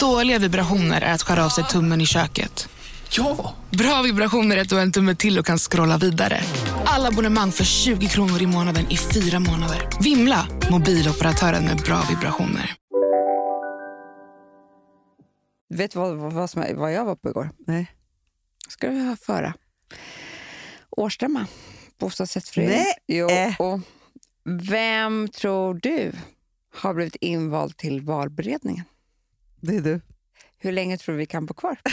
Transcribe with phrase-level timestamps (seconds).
[0.00, 2.68] Dåliga vibrationer är att skära av sig tummen i köket.
[3.10, 3.54] Ja!
[3.70, 6.40] Bra vibrationer är att du har en tumme till och kan scrolla vidare.
[6.86, 9.88] Alla abonnemang för 20 kronor i månaden i fyra månader.
[10.00, 10.46] Vimla!
[10.70, 12.74] Mobiloperatören med bra vibrationer.
[15.74, 17.50] Vet du vad, vad, vad, som, vad jag var på igår?
[17.66, 17.92] Nej.
[18.68, 19.54] Ska du föra.
[20.90, 21.46] Årsstämma.
[22.00, 22.76] Bostadsrättsförening.
[22.76, 22.94] Nej.
[23.06, 23.54] Jo, Äh.
[23.58, 23.80] och
[24.44, 26.12] vem tror du
[26.74, 28.84] har blivit invald till valberedningen?
[29.60, 30.00] Det är du.
[30.58, 31.76] Hur länge tror du vi kan bo kvar?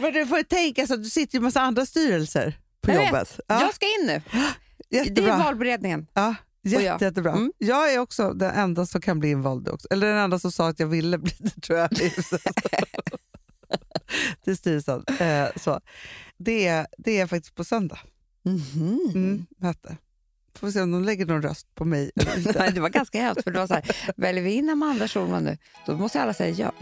[0.00, 3.04] Men du får tänka så att du sitter i en massa andra styrelser på Jag
[3.06, 3.12] jobbet.
[3.38, 3.40] vet.
[3.48, 4.22] Ja, Jag ska in nu.
[4.90, 5.36] Det är jättebra.
[5.38, 6.06] valberedningen.
[6.14, 7.02] Ja, jätte, jag.
[7.02, 7.32] jättebra.
[7.32, 7.52] Mm.
[7.58, 9.88] Jag är också den enda som kan bli invald också.
[9.90, 11.90] Eller den enda som sa att jag ville bli det, tror jag.
[14.44, 15.04] Till styrelsen.
[15.20, 15.80] Eh, så.
[16.38, 17.98] Det, det är faktiskt på söndag.
[18.44, 18.98] Mhm.
[19.14, 19.96] Mm, möte.
[20.58, 22.58] Får se om de lägger någon röst på mig eller inte.
[22.58, 23.44] Nej, det var ganska hemskt.
[23.44, 26.54] För det var så här, väljer vi in Amanda Schulman nu, då måste alla säga
[26.56, 26.72] ja.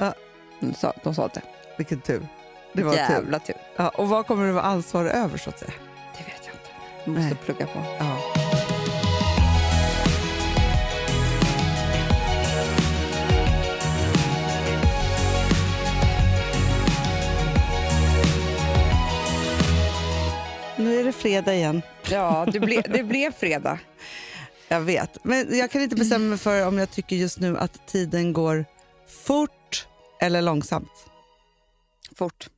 [0.00, 0.14] Ja,
[0.60, 1.42] de sa, de sa det.
[1.78, 2.26] Vilken tur.
[2.72, 2.98] Det var tur.
[2.98, 3.56] Jävla tur.
[3.76, 5.72] Ja, och vad kommer du vara ansvarig över så att säga?
[6.18, 6.70] Det vet jag inte.
[7.04, 7.38] Jag måste Nej.
[7.44, 7.78] plugga på.
[7.98, 8.43] Ja.
[20.94, 21.82] Nu är det fredag igen.
[22.10, 23.78] Ja, det, ble, det blev fredag.
[24.68, 25.24] Jag vet.
[25.24, 28.64] Men jag kan inte bestämma mig för om jag tycker just nu att tiden går
[29.26, 29.86] fort
[30.20, 30.90] eller långsamt.
[32.16, 32.48] Fort.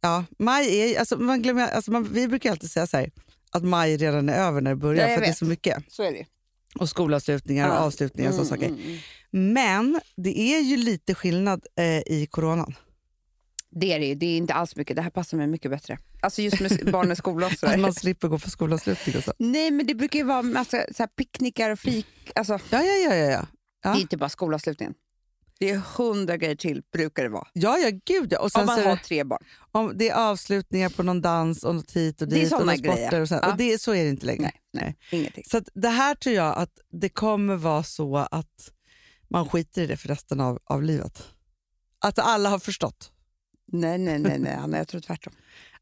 [0.00, 3.10] Ja, maj är, alltså man glömmer, alltså man, vi brukar alltid säga så här,
[3.50, 5.84] att maj redan är över när det börjar, Ja, för det är så mycket.
[5.88, 6.26] Så är det.
[6.74, 7.78] Och skolavslutningar och Ja.
[7.78, 8.74] avslutningar och Mm, sådana saker.
[8.74, 8.86] mm,
[9.32, 9.54] mm.
[9.54, 12.74] Men det är ju lite skillnad eh, i coronan.
[13.70, 14.14] Det är det ju.
[14.14, 14.96] Det är inte alls mycket.
[14.96, 15.98] Det här passar mig mycket bättre.
[16.20, 17.76] Alltså just med barnens skola Att sådär.
[17.76, 19.32] man slipper gå på skolavslutning och så.
[19.38, 22.06] Nej, men det brukar ju vara massa så här picknickar och fik.
[22.34, 23.14] Alltså, Ja, ja, ja.
[23.14, 23.24] ja,
[23.82, 23.92] ja.
[23.92, 24.94] Det är inte bara skolavslutningen.
[25.60, 27.48] Det är hundra grejer till, brukar det vara.
[27.52, 28.40] Ja, ja, gud ja.
[28.40, 29.44] Och sen Om man är har det, tre barn.
[29.72, 32.58] om det är avslutningar på någon dans och något hit och Det är dit och
[32.58, 32.96] såna några sporter.
[33.10, 33.20] grejer.
[33.20, 33.50] Och, sen, Ja.
[33.52, 34.42] och det, så är det inte längre.
[34.42, 35.44] Nej, nej, ingenting.
[35.46, 38.72] Så det här tror jag att det kommer vara så att
[39.30, 41.28] man skiter i det för resten av, av livet.
[42.04, 43.12] Att alla har förstått
[43.72, 45.32] Nej, nej, nej, nej Anna, jag tror tvärtom.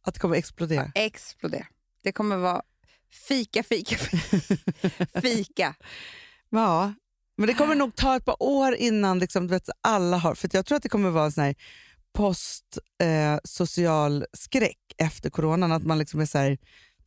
[0.02, 0.92] att det kommer explodera.
[0.94, 1.66] Explodera.
[2.02, 2.62] Det kommer vara
[3.28, 3.97] fika, fika,
[5.22, 5.74] fika.
[6.50, 6.92] Ja,
[7.36, 10.34] men det kommer nog ta ett par år innan liksom, du vet, alla har...
[10.34, 11.54] För jag tror att det kommer vara en sån här
[12.14, 13.38] post eh,
[14.32, 15.72] skräck efter coronan.
[15.72, 16.58] Att man liksom är så här,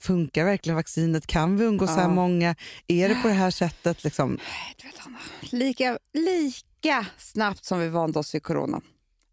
[0.02, 1.28] funkar verkligen vaccinet?
[1.28, 2.10] Kan vi umgås så här Ja.
[2.14, 2.56] många?
[2.88, 4.04] Är det på det här sättet?
[4.04, 4.40] Liksom?
[4.78, 5.18] Du vet, Anna.
[5.42, 8.82] Lika, lika snabbt som vi vande oss vid coronan.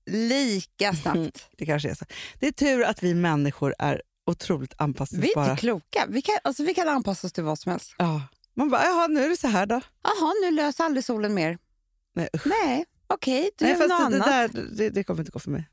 [0.07, 1.49] Lika snabbt.
[1.57, 2.05] Det kanske är så.
[2.41, 5.51] Det är tur att vi människor är otroligt Vi är anpassningsbara.
[5.51, 6.05] inte kloka.
[6.09, 7.95] Vi kan, alltså, vi kan anpassa oss till vad som helst.
[7.99, 8.23] Ja.
[8.55, 9.81] Man bara, jaha nu är det så här då.
[10.03, 11.59] Jaha, nu löser aldrig solen mer.
[12.15, 12.47] Nej, usch.
[12.47, 14.53] Nej, okej, du Nej, gör något det, annat.
[14.53, 15.69] där, det, det kommer inte gå för mig.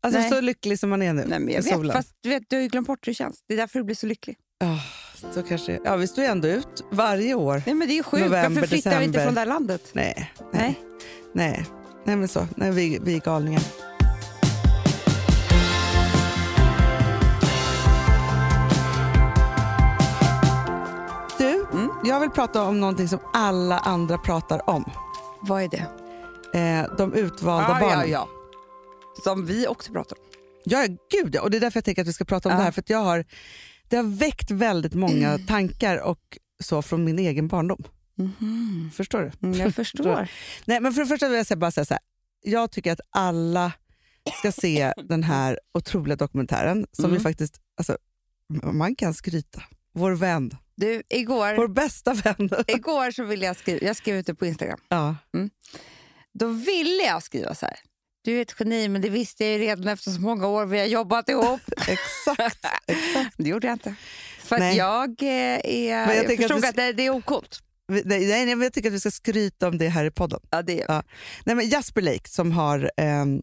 [0.00, 0.30] Alltså Nej.
[0.30, 1.92] så lycklig som man är nu Nej, men jag vet, solen.
[1.96, 3.42] fast du, vet, du har ju glömt bort hur det känns.
[3.46, 4.36] Det är därför du blir så lycklig.
[4.58, 4.80] Ja,
[5.34, 7.62] så kanske, ja, vi står ju ändå ut varje år.
[7.66, 8.24] Nej, men det är ju sjukt.
[8.24, 9.24] November, Varför flyttar vi inte december.
[9.24, 9.90] från det här landet?
[9.92, 10.80] Nej, nej,
[11.32, 11.56] Nej.
[11.56, 11.66] nej.
[12.08, 12.46] Nej men så.
[12.56, 13.62] Nej, vi, vi är galningar.
[21.38, 21.90] Du, Mm.
[22.04, 24.84] jag vill prata om någonting som alla andra pratar om.
[25.40, 25.86] Vad är det?
[26.58, 28.10] Eh, de utvalda ja, barnen.
[28.10, 28.28] ja, ja.
[29.24, 30.22] Som vi också pratar om.
[30.64, 31.36] Ja, gud.
[31.36, 32.58] Och det är därför jag tänker att vi ska prata om Ja.
[32.58, 32.72] det här.
[32.72, 33.24] För jag har,
[33.88, 37.82] det har väckt väldigt många tankar och så från min egen barndom.
[38.96, 39.46] Förstår du?
[39.48, 40.28] Mm, jag förstår.
[40.64, 42.00] Nej, men för det första vill jag säga, bara säga så här.
[42.42, 43.72] Jag tycker att alla
[44.38, 47.16] ska se den här otroliga dokumentären som Mm.
[47.16, 47.96] vi faktiskt, alltså,
[48.72, 49.62] man kan skryta.
[49.92, 52.50] Vår vän, Du, igår, vår bästa vän.
[52.66, 54.80] igår så ville jag skriva, jag skrev ut det på Instagram.
[54.88, 55.16] ja.
[56.32, 57.76] Då ville jag skriva så här.
[58.24, 60.78] Du är ett geni, men det visste jag ju redan efter så många år vi
[60.78, 61.60] har jobbat ihop.
[61.76, 62.66] Exakt.
[62.86, 63.34] exakt.
[63.36, 63.94] Det gjorde jag inte.
[64.40, 65.60] För jag, eh, är,
[66.06, 67.62] Men jag jag tänker att förstod vi- att, det, det är okult.
[67.88, 70.40] Vi- Nej, nej, jag tycker att vi ska skryta om det här i podden.
[70.50, 70.84] Ja, det.
[70.88, 71.02] Ja.
[71.44, 73.42] Nej, men Jasper Lake som har ehm,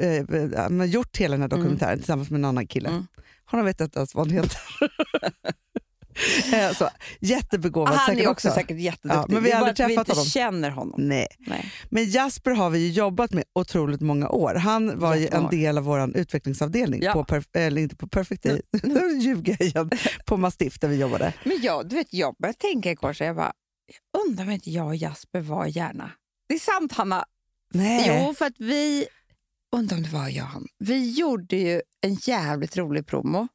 [0.00, 2.88] eh, eh, gjort hela den här dokumentären tillsammans med en annan kille.
[2.88, 3.06] Mm.
[3.44, 4.58] Han vet inte ens vad han heter.
[6.54, 6.88] Eh, så,
[7.20, 7.94] jättebegåvad.
[7.94, 9.20] Han säkert är också säkert jätteduktig.
[9.20, 10.24] Ja, men vi har aldrig vi träffat inte honom.
[10.24, 11.00] känner honom.
[11.08, 11.26] Nej.
[11.38, 11.72] Nej.
[11.90, 14.54] Men Jasper har vi ju jobbat med otroligt många år.
[14.54, 17.12] Han var ju Jättemånga en del av vår utvecklingsavdelning, Ja.
[17.12, 19.90] på perf- eller inte på Perfect Day, nu ljuger jag igen,
[20.26, 21.32] på Mastiff där vi jobbade.
[21.44, 23.52] Men jag, du vet, jag började tänka igår, så jag bara,
[23.86, 26.10] jag undrar om inte jag och Jasper var gärna.
[26.48, 27.24] Det är sant Hanna.
[27.70, 28.24] Nej.
[28.26, 29.06] Jo, för att vi,
[29.72, 30.68] undrar om det var jag han.
[30.78, 33.48] Vi gjorde ju en jävligt rolig promo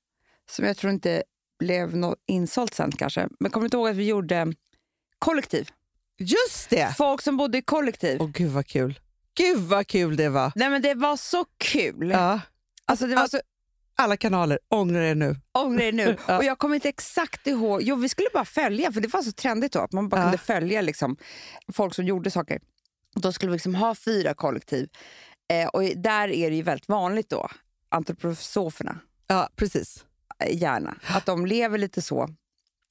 [0.52, 1.24] som jag tror inte
[1.60, 3.28] blev något insålt sen kanske.
[3.40, 4.54] Men kommer du inte ihåg att vi gjorde
[5.20, 5.70] kollektiv?
[6.18, 6.96] Just det!
[6.98, 8.22] Folk som bodde i kollektiv.
[8.22, 9.00] Åh gud vad kul.
[9.34, 10.52] Gud vad kul det var.
[10.56, 12.10] Nej men det var så kul.
[12.10, 12.42] Ja.
[12.86, 13.40] Alltså det var så,
[14.00, 15.36] Alla kanaler, ångra er nu.
[15.54, 16.18] ångrar det nu.
[16.28, 16.38] Ja.
[16.38, 17.82] Och jag kommer inte exakt ihåg.
[17.84, 20.24] Jo, vi skulle bara följa, för det var så trendigt då att man bara Ja.
[20.26, 21.18] kunde följa liksom,
[21.74, 22.60] folk som gjorde saker.
[23.16, 24.90] Och då skulle vi liksom ha fyra kollektiv.
[25.54, 27.50] Eh, och där är det ju väldigt vanligt då,
[27.90, 30.06] antroposoferna, Ja, precis.
[30.40, 32.30] eh, gärna, att de lever lite så.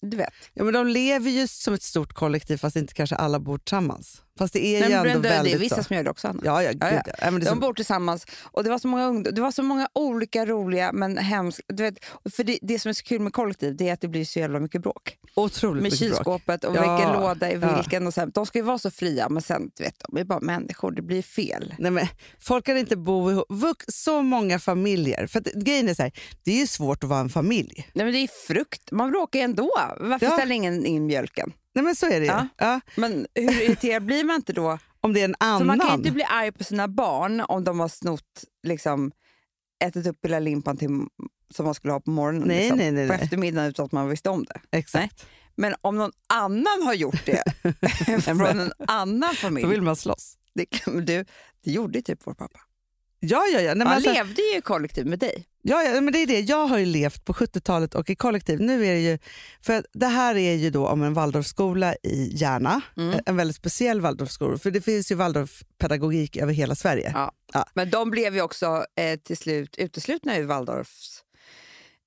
[0.00, 0.34] Du vet.
[0.54, 4.22] Ja, men de lever ju som ett stort kollektiv fast inte kanske alla bor tillsammans.
[4.38, 5.82] Fast det är Nej, ju ändå det, det är väldigt vissa så.
[5.82, 6.40] som gör det också, Anna.
[6.44, 7.12] Ja, ja, gud, Ja, ja.
[7.30, 9.62] men det De som, bor tillsammans och det var så många, ungdom, det var så
[9.62, 11.62] många olika roliga men hemska...
[11.68, 11.94] Du vet,
[12.36, 14.38] för det, det som är så kul med kollektiv det är att det blir så
[14.38, 15.16] jävla mycket bråk.
[15.34, 16.16] otroligt Med mycket bråk.
[16.16, 17.76] kylskåpet och Ja, vilken låda ja.
[17.76, 18.06] vilken.
[18.06, 20.40] Och sen, de ska ju vara så fria men sen, du vet, de är bara
[20.40, 21.74] människor, det blir fel.
[21.78, 22.06] Nej, men
[22.40, 23.46] folk kan inte bo ihop.
[23.88, 25.26] Så många familjer.
[25.26, 26.12] För att, grejen är så här,
[26.44, 27.88] det är ju svårt att vara en familj.
[27.92, 29.70] Nej, men det är frukt, man bråkar ju ändå.
[30.00, 30.32] Varför Ja.
[30.32, 31.52] ställer ingen in mjölken?
[31.78, 32.26] Nej men så är det.
[32.26, 32.48] Ja.
[32.56, 32.80] Ja.
[32.96, 34.78] Men hur irriterad blir man inte då?
[35.00, 35.66] Om det är en annan.
[35.66, 39.12] man kan inte bli arg på sina barn om de har snott, liksom,
[39.84, 40.88] ätit upp hela limpan till,
[41.54, 43.22] som man skulle ha på morgonen Nej, liksom, nej, nej, på nej.
[43.22, 44.78] eftermiddagen utan att man visste om det.
[44.78, 45.26] Exakt.
[45.56, 47.42] Men om någon annan har gjort det
[48.22, 49.62] från en annan familj.
[49.64, 50.36] Då vill man slåss.
[50.54, 51.24] Det, du,
[51.64, 52.60] det gjorde ju typ vår pappa.
[53.20, 53.74] Ja, ja, ja.
[53.74, 55.46] Nej, Han alltså, levde ju i kollektiv med dig.
[55.68, 56.40] Ja, ja, men det är det.
[56.40, 58.60] Jag har ju levt på 70-talet och i kollektiv.
[58.60, 59.18] Nu är det ju,
[59.62, 62.80] för det här är ju då om en Waldorfskola i Järna.
[62.96, 63.20] Mm.
[63.26, 64.58] En väldigt speciell Waldorfskola.
[64.58, 67.12] För det finns ju Waldorfpedagogik över hela Sverige.
[67.14, 67.32] Ja.
[67.74, 71.22] Men de blev ju också eh, till slut uteslutna ur Waldorfs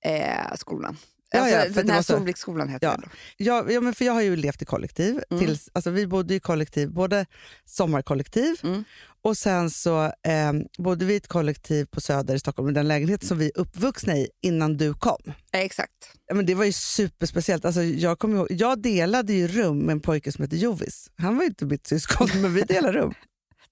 [0.06, 0.98] eh, skolan.
[1.34, 2.94] Ja, alltså, ja, för att den här Solviksskolan heter Ja.
[2.94, 3.10] den.
[3.38, 5.24] Ja, ja, men för jag har ju levt i kollektiv.
[5.32, 5.46] Mm.
[5.46, 7.26] Tills, alltså vi bodde i kollektiv, både
[7.66, 8.84] sommarkollektiv Mm.
[9.24, 12.88] Och sen så eh, bodde vi i ett kollektiv på Söder i Stockholm, i den
[12.88, 15.34] lägenhet som vi är uppvuxna i innan du kom.
[15.54, 15.92] Exakt.
[16.34, 17.66] Men det var ju superspeciellt.
[17.66, 21.08] Alltså, jag, kommer ihåg, jag delade ju rum med en pojke som hette Jovis.
[21.18, 23.14] Han var ju inte mitt syskon, men vi delade rum.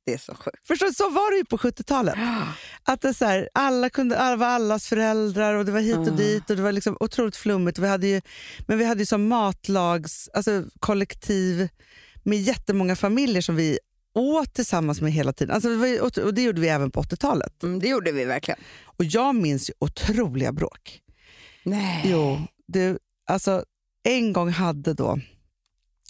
[0.06, 0.68] Det är så sjukt.
[0.68, 0.92] Förstår?
[0.92, 2.16] Så var det ju på 70-talet.
[2.84, 6.08] Att det så här, alla kunde alla var allas föräldrar och det var hit och
[6.08, 6.12] Ah.
[6.16, 7.80] dit och det var liksom otroligt flummigt.
[7.80, 8.22] Vi hade ju,
[8.68, 11.70] men vi hade ju som matlags, alltså kollektiv
[12.24, 13.80] med jättemånga familjer som vi
[14.16, 15.56] åt tillsammans med hela tiden.
[15.56, 17.64] Alltså det och det gjorde vi även på 80-talet.
[17.64, 18.60] Mm, det gjorde vi verkligen.
[18.84, 21.02] Och jag minns ju otroliga bråk.
[21.64, 22.04] Nej.
[22.06, 23.64] Jo, du, alltså
[24.04, 25.20] en gång hade då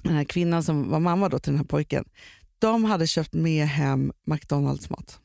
[0.03, 2.05] den här kvinnan som var mamma då till den här pojken,
[2.59, 5.19] de hade köpt med hem McDonalds-mat.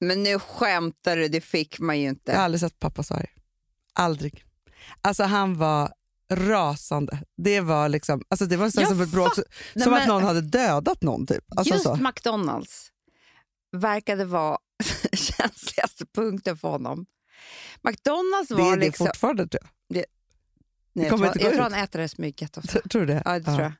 [0.00, 2.32] Men nu skämtar du, det fick man ju inte.
[2.32, 3.28] Jag har aldrig sett pappa så arg.
[3.92, 4.44] Aldrig.
[5.00, 5.92] Alltså han var
[6.32, 7.22] rasande.
[7.36, 9.44] Det var liksom, alltså det var så Jag som ett bråk, fatt-
[9.74, 11.26] Nej, som men- att någon hade dödat någon.
[11.26, 11.44] Typ.
[11.56, 11.96] Alltså Just så.
[11.96, 12.90] McDonalds
[13.72, 14.58] verkade vara
[15.12, 17.06] känsligaste punkten för honom.
[17.82, 19.06] McDonalds Det var är det liksom...
[19.06, 20.04] fortfarande tror Nej,
[20.92, 22.78] jag kommer tror, inte gå jag tror han äter det smyg jätteofta.
[22.84, 22.90] jag.
[22.90, 23.22] Tror du det?
[23.24, 23.72] Ja, det tror jag.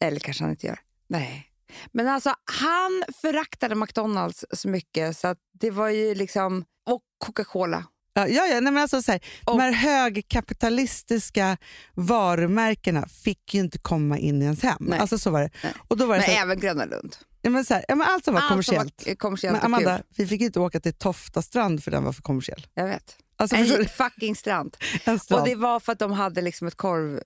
[0.00, 0.80] Eller kanske han inte gör.
[1.06, 1.48] Nej.
[1.92, 6.64] Men alltså, han föraktade McDonalds så mycket så att det var ju liksom...
[6.86, 7.84] Och Coca-Cola.
[8.14, 11.56] Ja, ja, ja, nej, men alltså, så här, Och- de här högkapitalistiska
[11.94, 14.76] varumärkena fick ju inte komma in i ens hem.
[14.80, 14.98] Nej.
[14.98, 15.50] Alltså, så var det.
[15.64, 15.72] Nej.
[15.88, 17.16] Och då var det Men så här, även Gröna Lund.
[17.42, 19.06] ja, men så här, ja, men allt som var Allt kommersiellt.
[19.06, 20.06] var kommersiellt Men Amanda, kul.
[20.16, 22.66] vi fick inte åka till Tofta strand för den var för kommersiell.
[22.74, 23.16] Jag vet.
[23.36, 24.76] Alltså, En fucking strand.
[25.04, 25.42] En strand.
[25.42, 27.20] Och det var för att de hade liksom ett korv, eh,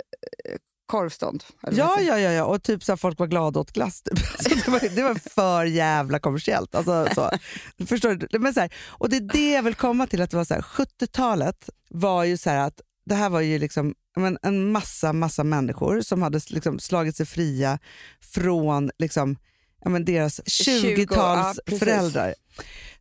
[0.86, 1.44] korvstånd.
[1.62, 4.02] Ja, ja, ja, ja, och typ så folk var glada åt glass.
[4.02, 4.18] Typ.
[4.32, 6.74] Alltså, det, var, det var för jävla kommersiellt.
[6.74, 7.30] Alltså, så.
[7.86, 8.38] Förstår du?
[8.38, 10.54] Men så här, och det är det jag vill komma till, att det var så
[10.54, 15.12] här, 70-talet var ju så att det här var ju liksom ja, men, en massa,
[15.12, 17.78] massa människor som hade liksom slagit sig fria
[18.20, 19.36] från liksom,
[19.84, 21.78] ja, men deras 20, 20-tals ja, precis.
[21.78, 22.34] föräldrar.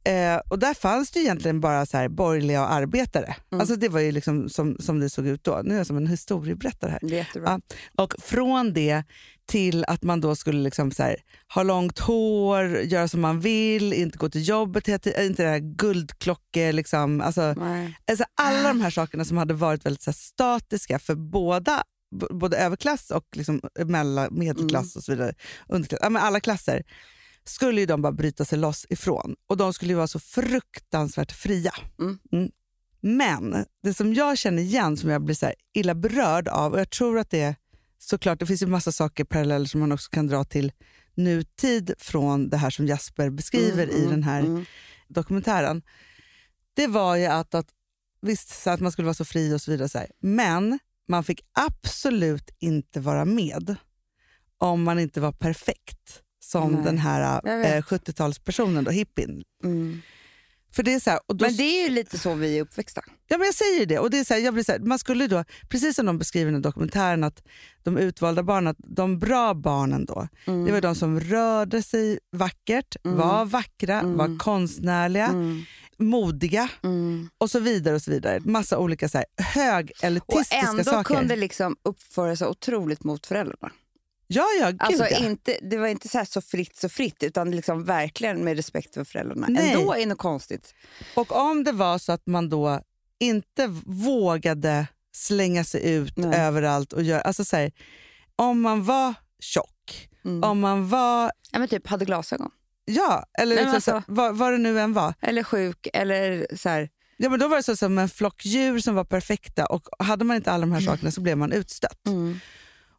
[0.05, 3.35] Eh, och där fanns det egentligen bara så här, borgerliga och arbetare.
[3.51, 3.59] Mm.
[3.61, 5.61] Alltså det var ju liksom som, som det såg ut då.
[5.63, 6.99] Nu är jag som en historieberättare här.
[7.33, 7.59] Ja.
[7.97, 9.03] Och från det
[9.47, 11.15] till att man då skulle liksom så här,
[11.53, 16.71] ha långt hår, göra som man vill, inte gå till jobbet, inte det här guldklockor.
[16.71, 17.21] Liksom.
[17.21, 17.97] Alltså, Nej.
[18.07, 21.83] alltså alla de här sakerna som hade varit väldigt så här, statiska för båda,
[22.29, 24.91] både överklass och liksom mellan, medelklass Mm.
[24.95, 25.33] och så vidare,
[25.67, 26.83] underklass, ja, alla klasser,
[27.45, 29.35] skulle ju de bara bryta sig loss ifrån.
[29.47, 31.73] Och de skulle ju vara så fruktansvärt fria.
[31.99, 32.51] Mm.
[33.01, 36.89] Men det som jag känner igen, som jag blir så illa berörd av, och jag
[36.89, 37.55] tror att det är
[37.97, 40.71] såklart, det finns ju massa saker paralleller som man också kan dra till
[41.15, 44.65] nutid från det här som Jasper beskriver i den här
[45.07, 45.81] dokumentären.
[46.73, 47.67] Det var ju att, att
[48.21, 51.23] visst så att man skulle vara så fri och så vidare, så här, men man
[51.23, 53.75] fick absolut inte vara med
[54.57, 56.21] om man inte var perfekt
[56.51, 57.41] som Nej, den här
[57.77, 59.43] eh, 70-talspersonen, då, hippien.
[59.63, 60.01] Mm.
[60.75, 62.61] För det är så här, och då, Men det är ju lite så vi är
[62.61, 63.01] uppväxta.
[63.27, 63.99] Ja, men jag säger det.
[63.99, 66.17] Och det är så här, jag blir så här, man skulle då, precis som de
[66.17, 67.43] beskriver i dokumentären, att
[67.83, 70.65] de utvalda barnen, att de bra barnen då, Mm.
[70.65, 75.61] det var de som rörde sig vackert, var vackra, var konstnärliga, Mm.
[75.97, 77.29] modiga Mm.
[77.37, 77.95] och så vidare.
[77.95, 78.39] och så vidare.
[78.45, 81.15] Massa olika så här, Och högelitistiska ändå saker.
[81.15, 83.71] kunde liksom uppföra sig otroligt mot föräldrarna.
[84.27, 85.17] Ja, ja, gud Alltså ja.
[85.17, 88.93] inte, det var inte så, här så fritt så fritt, utan liksom verkligen med respekt
[88.93, 89.47] för föräldrarna.
[89.49, 89.73] Nej.
[89.73, 90.73] Ändå är det något konstigt.
[91.15, 92.81] Och om det var så att man då
[93.19, 96.39] inte vågade slänga sig ut Nej.
[96.39, 97.21] överallt och göra...
[97.21, 97.71] Alltså så här,
[98.35, 100.43] om man var tjock, Mm.
[100.43, 101.31] om man var...
[101.51, 102.51] Ja, men typ hade glasögon.
[102.85, 105.13] Ja, eller Nej, liksom, så, alltså- vad, vad det nu än var.
[105.21, 106.89] Eller sjuk, eller så här.
[107.17, 110.25] Ja, men då var det så som en flock djur som var perfekta och hade
[110.25, 111.99] man inte alla de här sakerna så blev man utstött.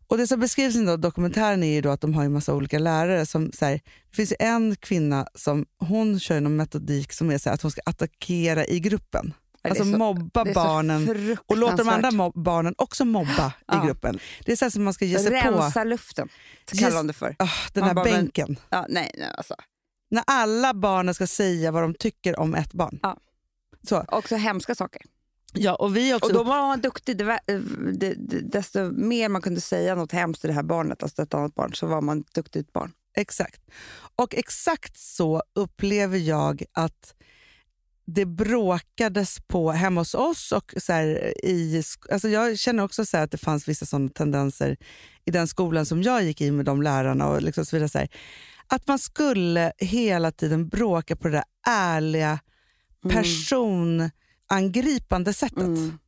[0.09, 3.27] Och Det som beskrivs i dokumentären är ju att de har en massa olika lärare.
[3.27, 3.73] Som, så här,
[4.11, 7.81] det finns en kvinna som hon kör någon metodik som är här, att hon ska
[7.87, 9.35] attackera i gruppen.
[9.63, 13.83] Alltså så- mobba barnen och låta de andra mob- barnen också mobba Ja.
[13.83, 14.19] i gruppen.
[14.45, 16.29] Det är så som man ska ge sig på Rensa luften,
[16.79, 17.37] kallar de det för.
[17.39, 18.57] ah, den Man här bara, men- bänken.
[18.71, 19.55] Ja, nej, nej, alltså.
[20.11, 22.99] När alla barnen ska säga vad de tycker om ett barn.
[23.03, 23.17] Ja.
[23.89, 24.05] Så.
[24.09, 25.03] Också hemska saker.
[25.59, 27.17] Ja, och vi också Och då var man duktig.
[27.19, 27.41] Det var,
[27.93, 31.35] det, det, desto mer man kunde säga något hemskt till det här barnet, alltså ett
[31.35, 32.93] annat barn, så var man ett duktigt barn.
[33.17, 33.61] Exakt.
[34.17, 37.15] Och exakt så upplever jag att
[38.07, 40.53] det bråkades på hemma hos oss.
[40.53, 44.77] Och så här, i, alltså jag känner också så att det fanns vissa sådana tendenser
[45.25, 47.29] i den skolan som jag gick i med de lärarna.
[47.29, 47.89] och liksom så vidare.
[47.89, 48.09] Så här,
[48.67, 52.39] att man skulle hela tiden bråka på det där ärliga,
[54.49, 55.59] personangripande sättet.
[55.59, 55.99] Mm.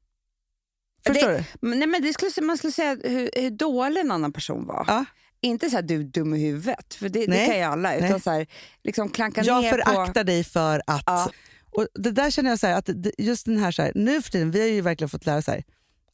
[1.07, 1.77] Förstår det, du?
[1.77, 4.85] Nej, men det skulle, man skulle säga hur, hur dålig en annan person var.
[4.89, 5.05] Ja.
[5.41, 7.97] Inte så här du är dum i huvudet, för det, det kan ju alla.
[7.97, 8.21] Utan Nej.
[8.21, 8.47] så här,
[8.85, 11.03] liksom klanka Jag ner föraktar dig för att...
[11.07, 11.31] Ja.
[11.71, 14.31] Och det där känner jag så här, att just den här, så här, nu för
[14.31, 15.65] tiden, vi har ju verkligen fått lära sig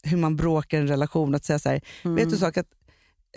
[0.03, 1.35] hur man bråkar i en relation.
[1.35, 2.17] Att säga så här, Mm.
[2.17, 2.67] vet du en sak, att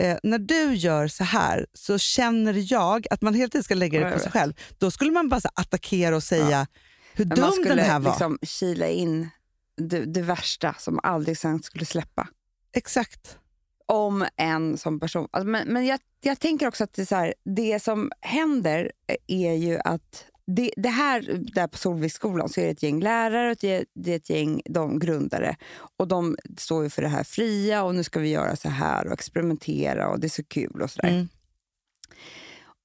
[0.00, 4.00] eh, när du gör så här så känner jag att man hela tiden ska lägga
[4.00, 4.54] Ja, det på sig själv.
[4.78, 6.66] Då skulle man bara attackera och säga
[7.18, 8.10] hur Men man dum skulle den här var.
[8.10, 9.28] liksom kila in
[9.76, 12.28] det, det värsta som aldrig sen skulle släppa.
[12.72, 13.38] Exakt.
[13.86, 15.28] Om en som person.
[15.30, 18.92] Alltså, men men jag, jag tänker också att det, så här, det som händer
[19.26, 23.50] är ju att det, det här där på Solviksskolan så är det ett gäng lärare
[23.50, 25.56] och det är, ett gäng de grundare.
[25.96, 29.06] Och De står ju för det här fria och nu ska vi göra så här
[29.06, 31.08] och experimentera och det är så kul och sådär.
[31.08, 31.28] Mm.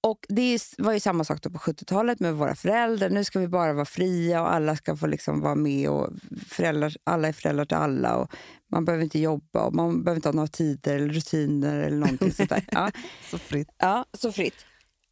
[0.07, 3.09] Och Det var ju samma sak på 70-talet med våra föräldrar.
[3.09, 5.89] Nu ska vi bara vara fria och alla ska få liksom vara med.
[5.89, 6.09] och
[6.47, 8.15] föräldrar, Alla är föräldrar till alla.
[8.15, 8.31] och
[8.71, 12.31] Man behöver inte jobba och man behöver inte ha några tider eller rutiner eller någonting
[12.31, 12.65] sånt där.
[12.71, 12.91] Ja.
[13.31, 13.69] Så fritt.
[13.77, 14.65] ja, så fritt.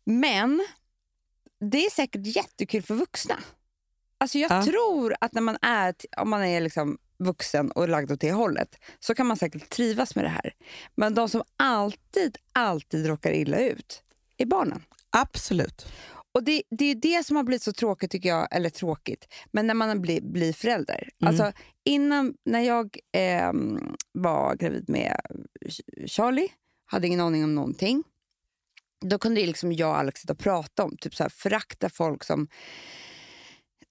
[0.05, 0.65] Men
[1.71, 3.35] det är säkert jättekul för vuxna.
[4.17, 4.65] Alltså jag Ja.
[4.65, 8.75] tror att när man är, om man är liksom vuxen och lagd åt det hållet
[8.99, 10.53] så kan man säkert trivas med det här.
[10.95, 14.03] Men de som alltid, alltid råkar illa ut
[14.41, 14.83] är barnen.
[15.09, 15.85] Absolut.
[16.33, 18.47] Och det, det är det som har blivit så tråkigt, tycker jag.
[18.51, 21.09] Eller tråkigt, men när man blir, blir förälder.
[21.25, 21.51] Alltså,
[21.85, 25.21] innan, när jag ehm, var gravid med
[26.05, 26.47] Charlie,
[26.85, 28.03] hade ingen aning om någonting.
[29.05, 32.23] Då kunde liksom jag och Alex sitta och prata om, typ så här, förakta folk
[32.23, 32.47] som,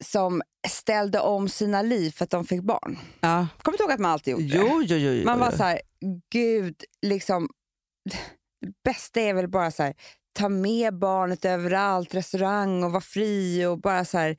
[0.05, 2.99] som ställde om sina liv för att de fick barn.
[3.21, 3.47] Ja.
[3.63, 4.45] Kommer du ihåg att man alltid gjorde?
[4.45, 5.25] Jo, jo, jo, jo.
[5.25, 5.81] Man var så här,
[6.33, 7.49] gud, liksom,
[8.61, 9.95] det bästa är väl bara så här,
[10.33, 14.37] ta med barnet överallt, restaurang och vara fri och bara så här,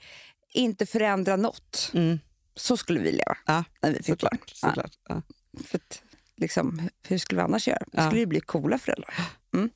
[0.54, 1.92] inte förändra något.
[1.94, 2.20] Mm.
[2.56, 4.38] Så skulle vi leva Ja, när vi fick barn.
[4.38, 4.50] såklart.
[4.56, 4.92] såklart.
[5.10, 5.22] Ja.
[5.66, 6.04] För att,
[6.38, 7.84] liksom, hur skulle vi annars göra?
[7.92, 9.16] Vi skulle ju bli coola föräldrar.
[9.54, 9.70] Mm.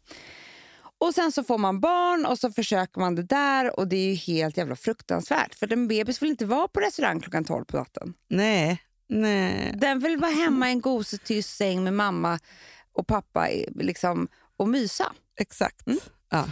[0.97, 4.07] Och sen så får man barn och så försöker man det där och det är
[4.09, 5.55] ju helt jävla fruktansvärt.
[5.55, 8.13] För en bebis vill inte vara på restaurang klockan 12 på natten.
[8.29, 9.73] Nej, nej.
[9.75, 12.39] Den vill vara hemma i en gosetyst säng med mamma
[12.93, 15.13] och pappa liksom, och mysa.
[15.37, 15.87] Exakt.
[15.87, 15.99] Mm.
[16.29, 16.49] Ja.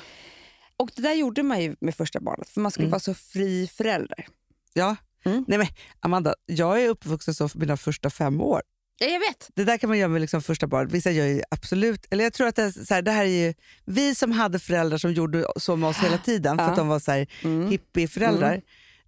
[0.77, 3.67] Och det där gjorde man ju med första barnet, för man skulle vara så fri
[3.67, 4.27] förälder.
[4.73, 4.95] Ja.
[5.25, 5.45] Mm.
[5.47, 5.67] Nej, men,
[5.99, 8.61] Amanda, jag är uppvuxen så för mina första fem år.
[8.99, 9.49] Ja, jag vet.
[9.55, 10.91] Det där kan man göra med liksom första barnet.
[10.93, 12.05] Vissa gör ju absolut...
[12.09, 13.53] Eller jag tror att det, är så här, det här är ju...
[13.85, 16.69] Vi som hade föräldrar som gjorde så med oss hela tiden för Ja.
[16.71, 17.27] att de var så här,
[17.69, 18.61] hippieföräldrar.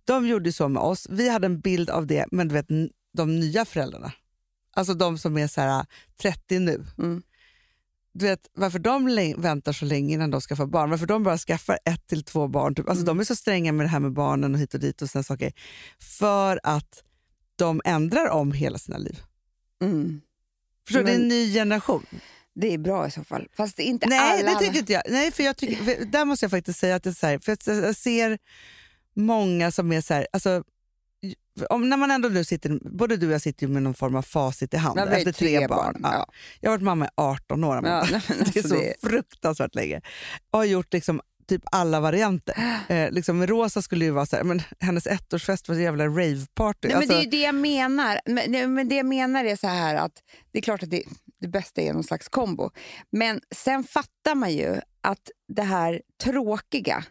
[0.05, 1.07] De gjorde så med oss.
[1.09, 2.67] Vi hade en bild av det, men du vet
[3.13, 4.11] de nya föräldrarna.
[4.73, 5.85] Alltså de som är så här
[6.21, 6.85] 30 nu.
[8.17, 9.05] Du vet varför de
[9.41, 10.89] väntar så länge innan de skaffar barn.
[10.89, 12.75] Varför de bara skaffar ett till två barn.
[12.75, 12.89] Typ.
[12.89, 13.17] Alltså Mm.
[13.17, 15.23] De är så stränga med det här med barnen och hit och dit och såna
[15.23, 15.53] saker.
[15.99, 17.03] För att
[17.55, 19.19] de ändrar om hela sina liv.
[19.81, 20.21] Mm.
[20.87, 21.05] Förstår du?
[21.05, 22.05] Det är en ny generation.
[22.55, 23.47] Det är bra i så fall.
[23.57, 24.51] Fast inte Nej, alla.
[24.59, 25.03] det tycker inte jag.
[25.09, 27.39] Nej, för jag tycker, för där måste jag faktiskt säga att det är så här,
[27.39, 28.37] för jag- jag ser
[29.15, 30.63] många som är så här, alltså,
[31.69, 34.15] om, när man ändå nu sitter, både du och jag sitter ju med någon form
[34.15, 35.99] av facit i hand efter tre, barn.
[36.03, 36.13] Ja.
[36.13, 36.31] Ja.
[36.59, 37.75] Jag har varit mamma i 18 år.
[37.75, 37.81] Ja,
[38.11, 40.01] men det är alltså så det- fruktansvärt länge.
[40.51, 42.55] Och har gjort liksom typ alla varianter.
[42.87, 46.87] Eh, liksom Rosa skulle ju vara så här, men hennes ettårsfest var ett jävla raveparty.
[46.87, 48.19] Nej, men Alltså, det är ju det jag menar.
[48.25, 50.11] Men, men det jag menar är så här att
[50.51, 51.03] det är klart att det,
[51.39, 52.71] det bästa är någon slags kombo.
[53.09, 57.03] Men sen fattar man ju att det här tråkiga,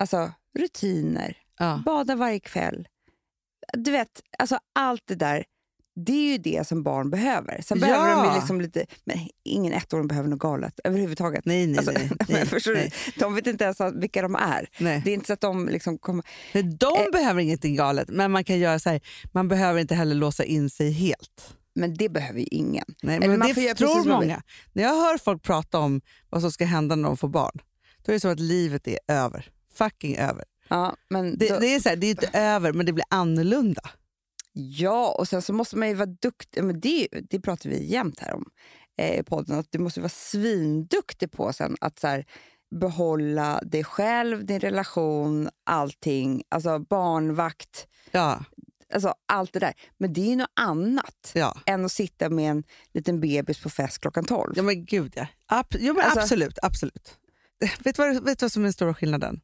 [0.00, 1.82] alltså rutiner, ja.
[1.86, 2.88] bada varje kväll,
[3.72, 5.44] du vet, alltså allt det där,
[6.06, 7.60] det är ju det som barn behöver.
[7.62, 7.86] Sen Ja.
[7.86, 11.44] behöver de ju liksom lite, men ingen ettåring behöver något galet överhuvudtaget.
[11.44, 12.08] Nej, nej, Alltså, nej.
[12.28, 14.68] men nej, nej, De vet inte ens vilka de är.
[14.78, 15.02] nej.
[15.04, 16.24] Det är inte så att de liksom kommer...
[16.54, 17.10] Nej, De Eh.
[17.12, 19.00] behöver ingenting galet, men man kan göra så här,
[19.32, 21.54] man behöver inte heller låsa in sig helt.
[21.74, 22.84] Men det behöver ju ingen.
[23.02, 24.42] Nej, Eller men man det tror många.
[24.72, 27.58] När jag hör folk prata om vad som ska hända när de får barn,
[28.04, 29.48] då är det som att livet är över.
[29.74, 30.44] Fucking över.
[30.68, 33.04] Ja, men Det, då, det är så här, det är inte över, men det blir
[33.10, 33.82] annorlunda.
[34.52, 36.64] ja, och sen så måste man ju vara duktig.
[36.64, 38.44] Men det, det pratar vi jämt här om
[38.98, 39.58] eh, i podden.
[39.58, 42.26] Att du måste vara svinduktig på sen att så här,
[42.80, 46.42] behålla dig själv, din relation, allting.
[46.48, 48.44] Alltså barnvakt, Ja,
[48.94, 49.74] alltså allt det där.
[49.98, 51.56] Men det är ju något annat ja.
[51.66, 54.52] än att sitta med en liten bebis på fest klockan 12.
[54.56, 55.26] ja men gud ja.
[55.48, 57.14] Ab- jo, men Alltså- absolut, absolut.
[57.84, 59.40] Vet du vad, vet du vad som är den stora skillnaden?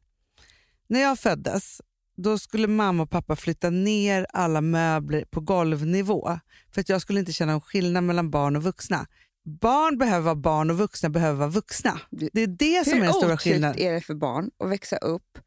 [0.87, 1.81] När jag föddes,
[2.17, 6.39] då skulle mamma och pappa flytta ner alla möbler på golvnivå
[6.73, 9.07] för att jag skulle inte känna en skillnad mellan barn och vuxna.
[9.45, 11.99] Barn behöver vara barn och vuxna behöver vara vuxna.
[12.09, 13.79] Det är det som är Hur den stora skillnaden.
[13.79, 15.37] är det för barn att växa upp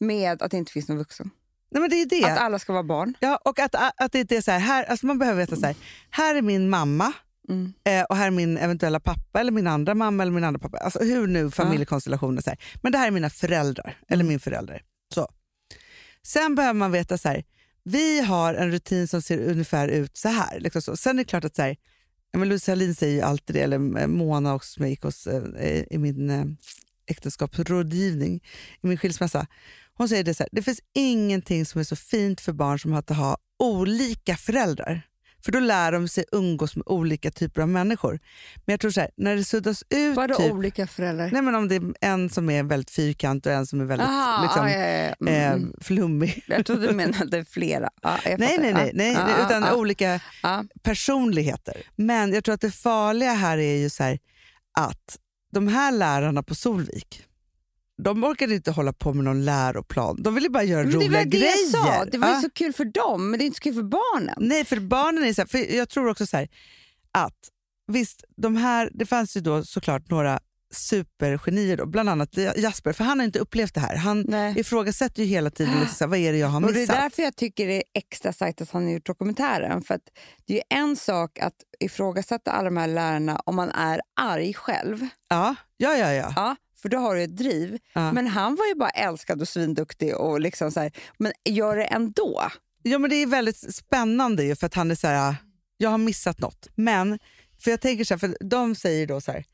[0.00, 1.30] med att det inte finns någon vuxen?
[1.70, 2.32] Nej, men det är det.
[2.32, 3.14] Att alla ska vara barn?
[3.20, 5.76] Ja, och att, att det är så här, här alltså man behöver veta så här,
[6.10, 7.12] här är min mamma
[7.50, 7.72] Mm.
[7.84, 10.78] eh, och här är min eventuella pappa eller min andra mamma eller min andra pappa.
[10.78, 12.58] Alltså hur nu familjekonstellationen här.
[12.82, 14.82] Men det här är mina föräldrar eller min förälder.
[15.14, 15.28] Så.
[16.22, 17.44] Sen behöver man veta så här,
[17.84, 20.60] vi har en rutin som ser ungefär ut så här.
[20.60, 20.96] Liksom så.
[20.96, 21.76] Sen är det klart att så här,
[22.32, 25.02] ja, men Louise Hallin säger ju alltid det, eller eh, Mona också som jag gick
[25.02, 26.44] hos eh, i min eh,
[27.06, 28.40] äktenskapsrådgivning,
[28.80, 29.46] i min skilsmässa.
[29.94, 32.94] Hon säger det så här, det finns ingenting som är så fint för barn som
[32.94, 35.02] att ha olika föräldrar.
[35.44, 38.20] För då lär de sig umgås med olika typer av människor.
[38.66, 41.30] Men jag tror så här, när det suddas ut, Vadå typ, olika föräldrar?
[41.32, 44.08] nej men om det är en som är väldigt fyrkant och en som är väldigt
[44.08, 45.14] Aha, liksom, ja, ja, ja.
[45.20, 45.64] Mm, mm.
[45.64, 46.44] eh, flummig.
[46.46, 47.90] Jag trodde du menade flera.
[48.02, 50.20] Jag Nej, nej, nej, Ja, nej ja, utan olika
[50.82, 51.82] personligheter.
[51.96, 54.18] Men jag tror att det farliga här är ju så här,
[54.78, 55.18] att
[55.52, 57.24] de här lärarna på Solvik,
[58.02, 60.22] de orkade inte hålla på med någon läroplan.
[60.22, 61.46] De ville bara göra Men det roliga var det grejer.
[61.72, 62.04] jag sa.
[62.04, 62.40] Det var Ja.
[62.40, 64.34] så kul för dem, men det är inte så kul för barnen.
[64.38, 66.48] Nej, för barnen är så här, för jag tror också så här,
[67.12, 67.38] att
[67.92, 70.40] visst, de här, det fanns ju då såklart några
[70.74, 73.96] supergenier, då, bland annat Jasper, för han har inte upplevt det här.
[73.96, 74.54] Han Nej.
[74.60, 76.96] ifrågasätter ju hela tiden liksom, vad är det jag har Och det är missat.
[76.96, 79.82] därför jag tycker det är extra starkt att han har gjort dokumentären.
[79.82, 80.02] För att
[80.46, 85.06] det är en sak att ifrågasätta alla de här lärarna om man är arg själv.
[85.28, 86.12] Ja, ja, ja.
[86.12, 86.32] ja.
[86.36, 87.78] Ja, för då har du ett driv.
[87.92, 88.12] Ja.
[88.12, 90.16] Men han var ju bara älskad och svinduktig.
[90.16, 92.42] Och liksom så här, men gör det ändå.
[92.82, 95.36] Ja, men det är väldigt spännande ju för att han är så här,
[95.76, 96.68] jag har missat något.
[96.74, 97.18] Men,
[97.58, 99.44] för jag tänker så här, för de säger då så här,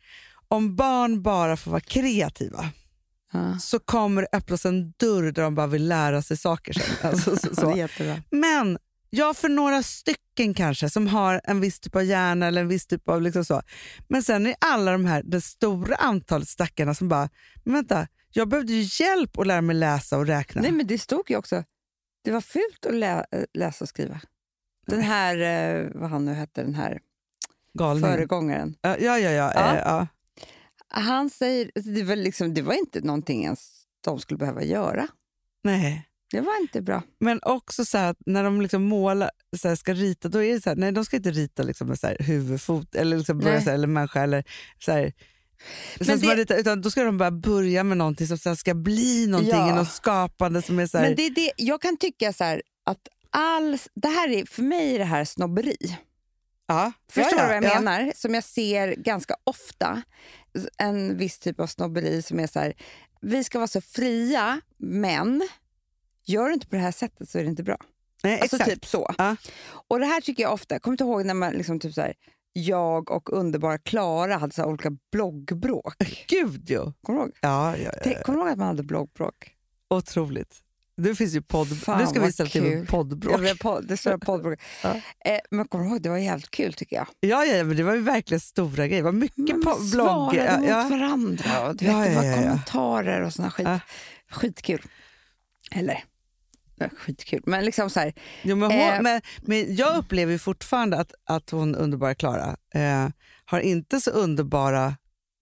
[0.49, 2.71] om barn bara får vara kreativa
[3.33, 3.59] Ja.
[3.59, 6.85] så kommer det öppnas en dörr där de bara vill lära sig saker sen.
[7.11, 8.23] Alltså, så, Det är så.
[8.31, 8.79] Men
[9.17, 12.87] ja, för några stycken kanske som har en viss typ av hjärna eller en viss
[12.87, 13.63] typ av liksom så.
[14.09, 17.29] Men sen är alla de här, det stora antalet stackarna som bara,
[17.65, 20.63] men vänta, jag behövde ju hjälp att lära mig läsa och räkna.
[20.63, 21.65] Nej, men det stod ju också,
[22.25, 23.25] det var fult att lä
[23.55, 24.21] läsa och skriva.
[24.87, 26.99] Den här, eh, vad han nu hette, den här
[27.79, 28.05] Galning.
[28.05, 28.75] föregångaren.
[28.81, 29.31] Ja, ja, ja.
[29.31, 29.75] ja, Ja.
[29.75, 30.07] eh, ja.
[30.89, 35.09] Han säger, det var, liksom, det var inte någonting ens de skulle behöva göra.
[35.65, 36.09] Nej.
[36.37, 37.03] Det var inte bra.
[37.21, 40.55] Men också så här, att när de liksom målar, så här, ska rita, då är
[40.55, 43.39] det så här, nej de ska inte rita liksom med så här, huvudfot eller, liksom
[43.39, 44.45] börja så här, eller människa eller
[44.79, 45.13] så här,
[46.07, 49.27] Men det- rita, utan då ska de bara börja med någonting som sen ska bli
[49.27, 49.75] någonting, Ja.
[49.75, 53.09] något skapande som är så här, Men det det, jag kan tycka så här, att
[53.31, 55.77] all, det här är, för mig är det här snobberi.
[56.67, 58.13] ja, Förstår ja, du vad jag ja, menar?
[58.17, 60.03] Som jag ser ganska ofta.
[60.79, 62.75] En viss typ av snobberi som är så här,
[63.21, 65.49] vi ska vara så fria, men
[66.27, 67.77] gör du inte på det här sättet så är det inte bra.
[68.23, 68.71] Nej, Alltså exakt.
[68.71, 69.15] typ så.
[69.19, 69.37] Ja.
[69.89, 72.15] Och det här tycker jag ofta, kommer du ihåg när man liksom typ så här,
[72.53, 75.95] jag och underbara Klara hade så olika bloggbråk?
[76.29, 76.93] Gud jo.
[77.03, 77.33] Kommer du ihåg?
[77.41, 79.51] Ja, ja, ja, Tänk- Kommer du ihåg att man hade bloggbråk?
[79.91, 80.63] Otroligt.
[80.99, 81.81] Nu finns ju podd...
[81.81, 83.41] Fan, nu ska vi ställa till poddbråk.
[83.45, 84.61] Ja, podd, det står poddbråk.
[84.83, 84.95] Ja.
[85.25, 87.07] eh, men kommer du ihåg, det var jävligt kul tycker jag.
[87.21, 89.03] Ja, ja, men det var ju verkligen stora grejer.
[89.03, 89.83] Det var mycket man blogg.
[89.91, 90.89] svarade Ja, mot ja.
[90.99, 92.43] varandra och du Ja, vet, det ja, var ja, ja.
[92.43, 93.67] kommentarer och såna skit.
[93.67, 93.81] Ja.
[94.31, 94.83] Skitkul.
[95.71, 96.05] Eller,
[96.77, 97.43] ja, skitkul.
[97.47, 98.13] Men liksom så här,
[98.43, 99.03] Jo, men hon, Eh.
[99.03, 103.09] men, men jag upplever fortfarande att, att hon underbara Klara eh,
[103.45, 104.97] har inte så underbara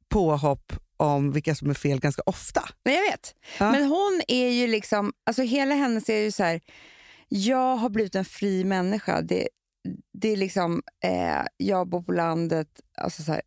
[0.09, 2.63] påhopp om vilka som är fel ganska ofta.
[2.85, 3.35] nej jag vet.
[3.59, 3.71] Ja.
[3.73, 6.61] Men hon är ju liksom, alltså hela hennes är ju så här,
[7.29, 9.21] jag har blivit en fri människa.
[9.23, 9.49] Det,
[10.13, 13.43] det är liksom, eh, jag bor på landet, alltså så här,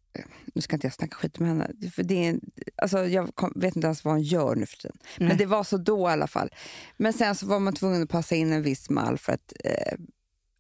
[0.56, 2.40] nu ska inte jag snacka skit med henne, för det är
[2.76, 4.98] alltså jag kom, vet inte ens vad hon gör nu för tiden.
[5.18, 5.28] Nej.
[5.28, 6.50] Men det var så då i alla fall.
[6.98, 9.98] Men sen så var man tvungen att passa in en viss mall för att eh,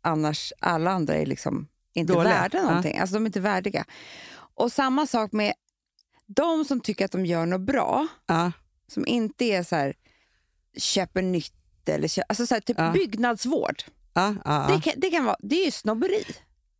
[0.01, 2.33] annars, alla andra är liksom inte Dåliga.
[2.33, 2.97] värda någonting.
[2.97, 3.85] Alltså de är inte värdiga.
[4.35, 5.53] Och samma sak med
[6.25, 8.51] de som tycker att de gör något bra, Ja.
[8.87, 9.93] som inte är så här,
[10.77, 11.53] köper nytt
[11.89, 12.91] eller kö- alltså så här, typ Ja.
[12.91, 13.83] byggnadsvård.
[14.17, 14.75] Ja, ja, ja.
[14.75, 16.23] Det, kan, det, kan vara, det är ju snobberi.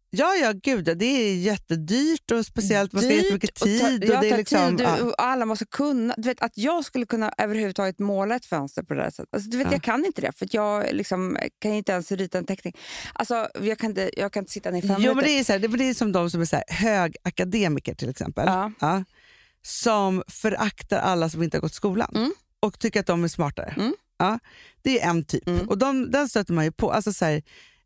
[0.10, 3.56] ja, ja, gud ja, det är jättedyrt och speciellt man ska ha Dyrt jättemycket och
[3.58, 4.04] ta- tid.
[4.10, 5.04] ja, och det är liksom, tid ja.
[5.04, 6.14] och alla måste kunna.
[6.18, 9.30] Du vet, att jag skulle kunna överhuvudtaget måla ett fönster på det där sättet.
[9.34, 9.72] Alltså, du vet, Ja.
[9.74, 12.74] Jag kan inte det, för jag liksom, kan inte ens rita en teckning.
[13.14, 15.28] Alltså, jag, kan inte, jag kan inte sitta ner i fem Jo, men minuter.
[15.34, 18.46] det, är så här, det, är som de som är så här, högakademiker till exempel.
[18.80, 19.04] Ja.
[19.62, 22.32] som föraktar alla som inte har gått skolan Mm.
[22.60, 23.74] och tycker att de är smartare.
[23.78, 23.94] Mm.
[24.18, 24.40] Ja,
[24.82, 25.48] det är en typ.
[25.48, 25.70] Mm.
[25.70, 26.92] Och de, den stöter man ju på.
[26.92, 27.42] Alltså så här,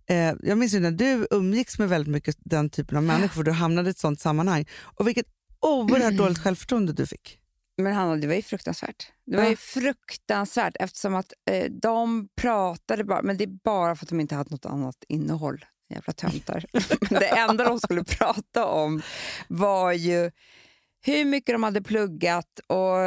[0.09, 3.43] eh, jag minns ju när du umgicks med väldigt mycket den typen av människor, för
[3.43, 4.65] du hamnade i ett sånt sammanhang.
[4.81, 5.25] Och vilket
[5.61, 7.37] oerhört dåligt självförtroende du fick.
[7.77, 9.11] Men Hanna, det var ju fruktansvärt.
[9.25, 9.49] Det var Ja.
[9.49, 14.19] ju fruktansvärt eftersom att eh, de pratade bara, men det är bara för att de
[14.19, 15.65] inte hade något annat innehåll.
[15.89, 16.65] Jävla töntar.
[17.11, 19.01] men det enda de skulle prata om
[19.47, 20.31] var ju
[21.01, 22.99] hur mycket de hade pluggat och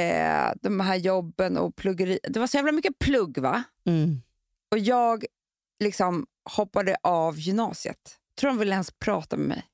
[0.00, 2.18] eh, de här jobben och pluggeri.
[2.22, 3.62] Det var så jävla mycket plugg va?
[4.70, 5.24] Och jag
[5.80, 8.16] liksom hoppade av gymnasiet.
[8.40, 9.64] Tror de ville ens prata med mig.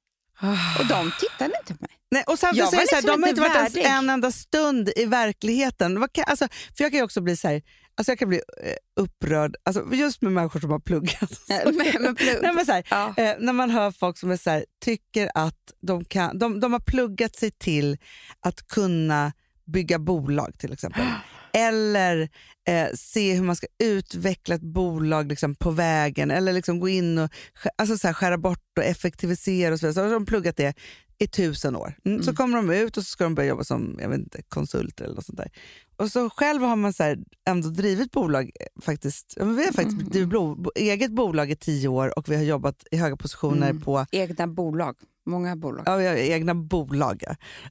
[0.78, 1.90] Och de tittade inte på mig.
[2.10, 5.04] Nej, och Jag var så här, liksom de har inte varit en enda stund i
[5.04, 6.08] verkligheten.
[6.26, 7.62] Alltså, för Jag kan ju också bli så här,
[7.96, 11.40] alltså jag kan bli eh, upprörd alltså, just med människor som har pluggat.
[11.48, 12.38] men, men plugg.
[12.42, 13.14] Nej, men så här, Ja.
[13.16, 16.72] eh, när man hör folk som är så här, tycker att de, kan, de, de
[16.72, 17.98] har pluggat sig till
[18.40, 19.32] att kunna
[19.66, 21.04] bygga bolag till exempel.
[21.52, 22.28] Eller
[22.68, 26.30] eh, se hur man ska utveckla ett bolag liksom, på vägen.
[26.30, 27.30] Eller liksom gå in och
[27.78, 29.72] alltså, så här, skära bort och effektivisera.
[29.74, 30.74] Och så, så har de pluggat det
[31.18, 31.94] i tusen år.
[32.04, 34.42] Mm, Så kommer de ut och så ska de börja jobba som jag vet inte,
[34.48, 35.50] konsulter eller något sånt där.
[35.98, 38.44] Och så själv har man så här, ändå drivit bolag.
[38.44, 39.34] eh, faktiskt.
[39.36, 42.84] Ja, vi har faktiskt drivit bo, eget bolag i tio år och vi har jobbat
[42.90, 43.82] i höga positioner Mm.
[43.82, 44.96] på Egna bolag.
[45.26, 45.82] Många bolag.
[45.86, 47.22] Ja, vi har egna bolag.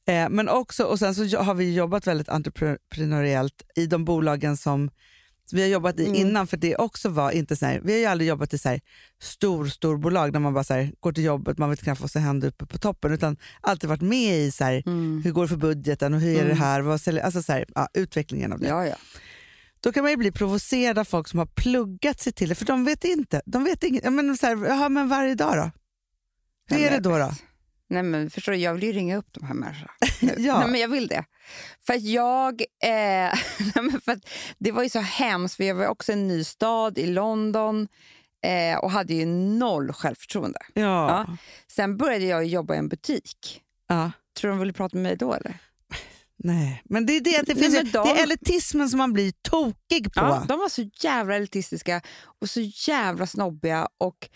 [0.08, 4.90] Eh, men också, och sen så har vi jobbat väldigt entreprenöriellt i de bolagen som
[5.54, 6.16] vi har jobbat i Mm.
[6.16, 6.48] innan.
[6.48, 8.82] För det också var inte så här, Vi har ju aldrig jobbat i så här
[9.22, 12.12] stor, stor bolag där man bara så här, går till jobbet, man vet knappt vad
[12.12, 13.12] som händer uppe på toppen.
[13.14, 15.22] Utan alltid varit med i så här, Mm.
[15.24, 16.58] hur går det för budgeten och hur är det Mm.
[16.58, 18.68] här, vad säljer, alltså så här, ja, utvecklingen av det.
[18.68, 18.96] Ja, ja.
[19.80, 22.66] Då kan man ju bli provocerad av folk som har pluggat sig till det, för
[22.66, 23.42] de vet inte.
[23.46, 24.04] De vet inget.
[24.04, 25.72] Ja, men så här, jaha, men varje dag då?
[26.76, 27.18] Hur är det då?
[27.18, 27.32] då?
[27.90, 29.92] Nej, men förstår du, jag vill ju ringa upp de här människorna.
[30.38, 30.60] Ja.
[30.60, 31.26] Nej, men jag vill det.
[31.88, 32.62] För att jag...
[32.62, 32.90] Eh,
[33.60, 36.28] nej, men för att det var ju så hemskt, för jag var också i en
[36.28, 37.88] ny stad i London
[38.46, 40.60] eh, och hade ju noll självförtroende.
[40.74, 40.82] Ja.
[41.28, 41.38] Ja.
[41.68, 43.62] Sen började jag jobba i en butik.
[43.88, 44.12] ja.
[44.40, 45.34] Tror du de ville prata med mig då?
[45.34, 45.58] eller?
[46.44, 49.14] Nej, men det är det, det, Nej, finns, ju- de- det är elitismen som man
[49.14, 50.22] blir tokig på.
[50.22, 52.02] Ja, de var så jävla elitistiska
[52.42, 53.88] och så jävla snobbiga.
[53.98, 54.30] Och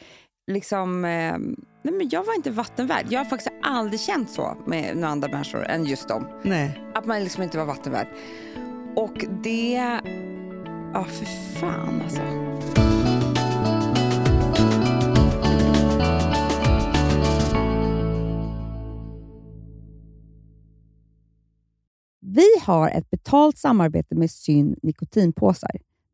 [0.49, 1.37] liksom, eh,
[1.83, 3.05] nej men jag var inte vattenvärd.
[3.09, 6.27] Jag har faktiskt aldrig känt så med några andra människor än just dem.
[6.43, 6.81] Nej.
[6.93, 8.07] Att man liksom inte var vattenvärd.
[8.95, 9.99] Och det...
[10.93, 11.25] Ja, för
[11.59, 12.21] fan alltså.
[22.21, 25.88] Vi har ett betalt samarbete med Syn nikotinpåsar.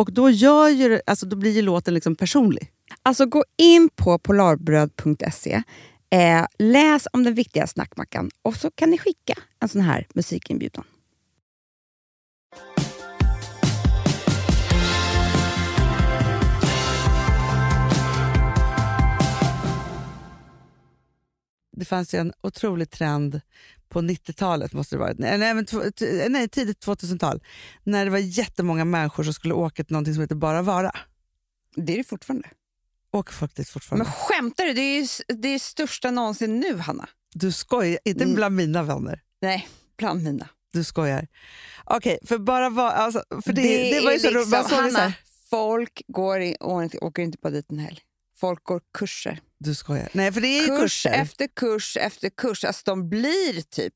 [0.00, 2.72] Och då, gör ju, alltså, då blir ju låten liksom personlig.
[3.02, 5.62] Alltså gå in på polarbröd.se,
[6.10, 10.84] eh, läs om den viktiga snackmackan och så kan ni skicka en sån här musikinbjudan.
[21.76, 23.40] Det fanns ju en otrolig trend
[23.90, 25.18] på 90-talet, måste det varit.
[25.18, 25.54] Nej, nej,
[26.30, 27.40] men, tidigt 2000-tal.
[27.84, 30.92] När det var jättemånga människor som skulle åka till någonting som heter Bara Vara.
[31.76, 32.48] Det är det fortfarande.
[33.12, 34.04] Åker folk dit fortfarande?
[34.04, 34.72] Men skämtar du?
[34.72, 37.08] Det är ju det är största någonsin nu, Hanna.
[37.34, 38.34] Du skojar, inte Mm.
[38.36, 39.22] bland mina vänner.
[39.42, 40.48] Nej, bland mina.
[40.72, 41.26] Du skojar.
[41.84, 42.90] Okej, för bara vara...
[42.92, 44.48] Alltså, för det, det, var är ju så roligt.
[44.48, 45.12] liksom, det så Hanna,
[45.50, 48.00] folk går i, åker inte bara dit en helg.
[48.36, 49.40] Folk går kurser.
[49.64, 50.08] Du skojar.
[50.12, 51.10] Nej, för det är Kurs kurser.
[51.10, 52.64] efter kurs efter kurs.
[52.64, 53.94] Alltså de blir typ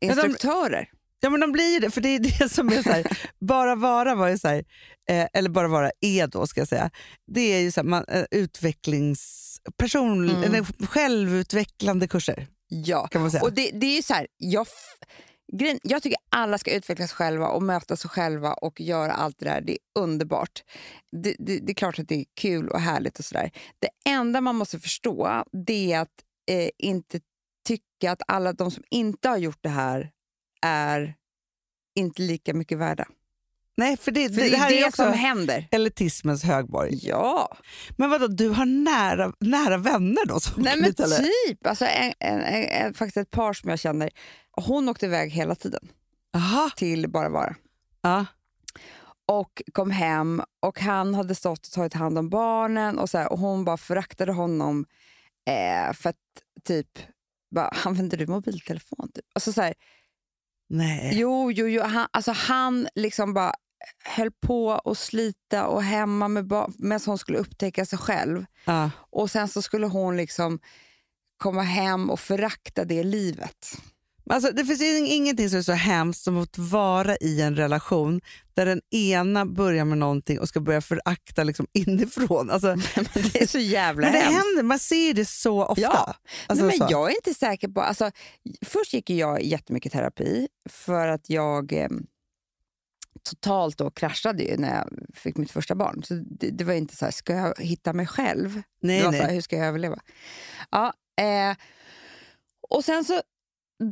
[0.00, 0.88] instruktörer.
[1.20, 4.14] Ja men de blir det, för det är det som är så här, bara vara
[4.14, 4.64] var ju så här,
[5.10, 6.90] eh, eller bara vara är då ska jag säga,
[7.34, 10.64] det är ju så här, man, eh, utvecklings, person, Mm.
[10.88, 13.42] självutvecklande kurser Ja, kan man säga.
[13.42, 14.66] och det, det är ju så här, jag,
[15.82, 19.60] jag tycker alla ska utvecklas själva och möta sig själva och göra allt det där.
[19.60, 20.62] Det är underbart.
[21.22, 23.50] Det, det, det är klart att det är kul och härligt och sådär.
[23.78, 27.20] Det enda man måste förstå det är att eh, inte
[27.66, 30.10] tycka att alla de som inte har gjort det här
[30.62, 31.14] är
[31.94, 33.08] inte lika mycket värda.
[33.78, 35.68] Nej, för det, För det, det, det här är är det också som händer.
[35.70, 36.98] elitismens högborg.
[37.02, 37.56] Ja,
[37.96, 40.40] Men vadå, du har nära, nära vänner då?
[40.40, 40.96] Som nej men dit,
[41.46, 41.66] typ.
[41.66, 44.10] Alltså, en, en, en, en, faktiskt ett par som jag känner,
[44.52, 45.88] hon åkte iväg hela tiden
[46.34, 47.54] Aha, till Bara Vara.
[48.02, 48.26] ja.
[49.26, 53.32] och kom hem och han hade stått och tagit hand om barnen och, så här,
[53.32, 54.84] och hon bara föraktade honom
[55.48, 56.16] eh, för att
[56.64, 56.88] typ,
[57.54, 59.10] bara, använder du mobiltelefon?
[59.14, 59.24] Typ?
[59.34, 59.74] Alltså, så här,
[60.68, 61.10] Nej.
[61.14, 61.82] jo, jo, jo.
[61.82, 63.52] Han, alltså, han liksom bara
[64.04, 68.44] höll på att slita och hemma med barn medan hon skulle upptäcka sig själv.
[68.64, 68.90] Ja.
[69.10, 70.58] Och sen så skulle hon liksom
[71.36, 73.76] komma hem och förakta det livet.
[74.30, 78.20] Alltså, det finns ingenting som är så hemskt som att vara i en relation
[78.54, 82.50] där den ena börjar med någonting och ska börja förakta liksom inifrån.
[82.50, 82.74] Alltså,
[83.14, 84.46] Det är så jävla men det hemskt.
[84.46, 85.82] händer, man ser det så ofta.
[85.82, 86.14] Ja.
[86.46, 86.92] Alltså, Nej, men så.
[86.92, 87.80] jag är inte säker på...
[87.80, 88.10] Alltså,
[88.66, 91.88] först gick jag jättemycket terapi för att jag eh,
[93.22, 96.02] totalt då kraschade ju när jag fick mitt första barn.
[96.04, 98.62] Så det, det var inte så här, ska jag hitta mig själv?
[98.80, 99.20] nej, det var nej.
[99.20, 99.98] så här, hur ska jag överleva?
[100.70, 101.56] Ja, eh,
[102.68, 103.20] och sen så,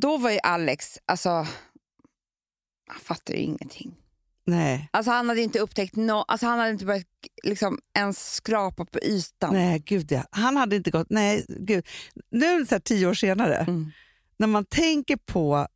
[0.01, 1.29] då var ju Alex, alltså,
[2.87, 3.95] han fattade ju ingenting.
[4.45, 4.89] nej.
[4.93, 7.05] Alltså han hade inte upptäckt no, alltså han hade inte börjat
[7.43, 9.53] liksom, ens skrapa på ytan.
[9.53, 10.23] Nej, gud ja.
[10.31, 11.07] Han hade inte gått...
[11.09, 11.87] Nej, gud.
[12.31, 13.91] Nu så här, tio år senare, Mm.
[14.37, 15.67] när man tänker på...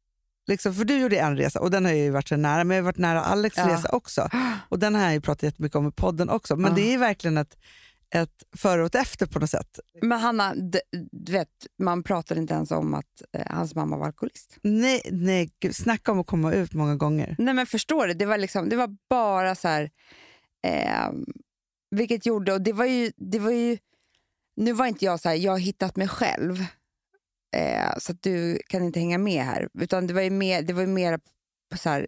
[0.50, 2.78] Liksom, för du gjorde en resa och den har jag ju varit så nära, men
[2.78, 3.68] jag har varit nära Alex Ja.
[3.74, 4.30] resa också.
[4.70, 6.56] Och Den har jag ju pratat jättemycket om i podden också.
[6.56, 6.76] Men Ja.
[6.76, 7.58] det är verkligen ett,
[8.16, 9.80] ett före och ett efter på något sätt.
[10.02, 10.54] Men Hanna,
[11.12, 11.50] du vet,
[11.82, 14.58] man pratar inte ens om att eh, hans mamma var alkoholist.
[14.64, 17.36] Nej, nej gud, snacka om att komma ut många gånger.
[17.40, 19.90] Nej men förstår du, det var, liksom, det var bara så här...
[20.68, 21.10] Eh,
[21.96, 23.12] vilket gjorde, och det var ju...
[23.18, 23.78] Det var ju
[24.56, 26.66] nu var inte jag så här, jag har hittat mig själv.
[27.56, 29.70] Eh, så att du kan inte hänga med här.
[29.80, 31.20] Utan det var ju mer, det var ju mer
[31.76, 32.08] så här,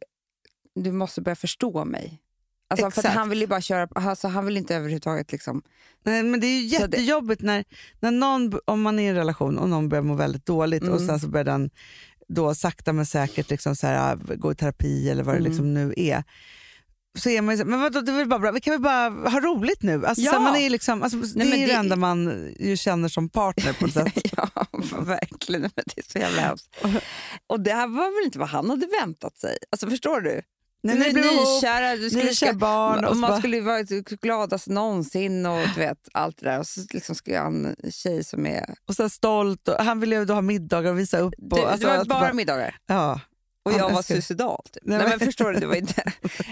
[0.76, 2.22] du måste börja förstå mig.
[2.70, 5.62] Alltså, för han ville ju bara köra, alltså, han ville inte överhuvudtaget liksom...
[6.04, 7.64] Nej, men det är ju jättejobbigt när,
[8.00, 10.88] när någon, om man är i en relation och någon börjar må väldigt dåligt och
[10.88, 11.08] Mm.
[11.08, 11.70] sen så börjar den
[12.28, 15.50] då sakta men säkert liksom så här, gå i terapi eller vad det Mm.
[15.50, 16.24] liksom nu är.
[17.20, 18.52] Så är man ju så, men vadå, det är väl bara bra.
[18.52, 20.06] vi kan väl bara ha roligt nu?
[20.06, 20.32] Alltså, Ja.
[20.34, 23.10] så man är liksom, alltså, det Nej, men är det- det enda man ju känner
[23.10, 24.14] som partner på något sätt.
[24.38, 24.50] ja,
[25.00, 25.62] verkligen.
[25.62, 26.76] Det är så jävla hemskt.
[27.48, 29.58] Och det här var väl inte vad han hade väntat sig?
[29.72, 30.42] Alltså Förstår du?
[30.84, 33.84] Nej, du ni blev nykära, du skulle nykära barn och man bara- skulle vara
[34.22, 36.60] gladast någonsin och du vet, allt det där.
[36.60, 38.76] Och så liksom ska jag ha en tjej som är...
[38.88, 41.34] och så stolt och han ville ju då ha middagar och visa upp.
[41.52, 42.76] Och, Du, alltså, det var allt bara middagar.
[42.86, 43.20] ja.
[43.64, 44.64] Och jag var suicidal.
[44.82, 46.04] Nej, men- förstår du, det var, inte,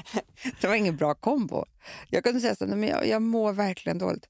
[0.62, 1.65] det var ingen bra kombo.
[2.10, 4.26] Jag kunde säga så här, "Nej, men jag, jag mår verkligen dåligt.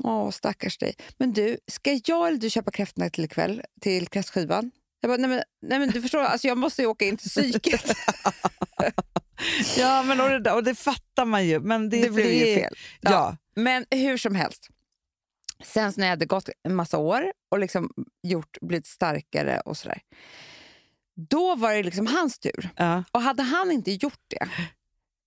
[0.00, 0.94] Åh, stackars dig.
[1.18, 4.70] Men du, ska jag eller du köpa kräftorna till ikväll, till kräftskivan?
[5.00, 7.30] Jag bara, nej men, nej men du förstår, alltså jag måste ju åka in till
[7.30, 7.94] psyket.
[9.78, 11.60] ja, men och det, och det fattar man ju.
[11.60, 12.74] Men det, Det blev ju fel.
[13.00, 13.36] Ja.
[13.54, 14.68] Men hur som helst.
[15.64, 17.90] Sen när jag hade gått en massa år och liksom
[18.22, 20.00] gjort, blivit starkare och sådär.
[21.28, 22.70] Då var det liksom hans tur.
[22.76, 23.04] Ja.
[23.12, 24.48] Och hade han inte gjort det,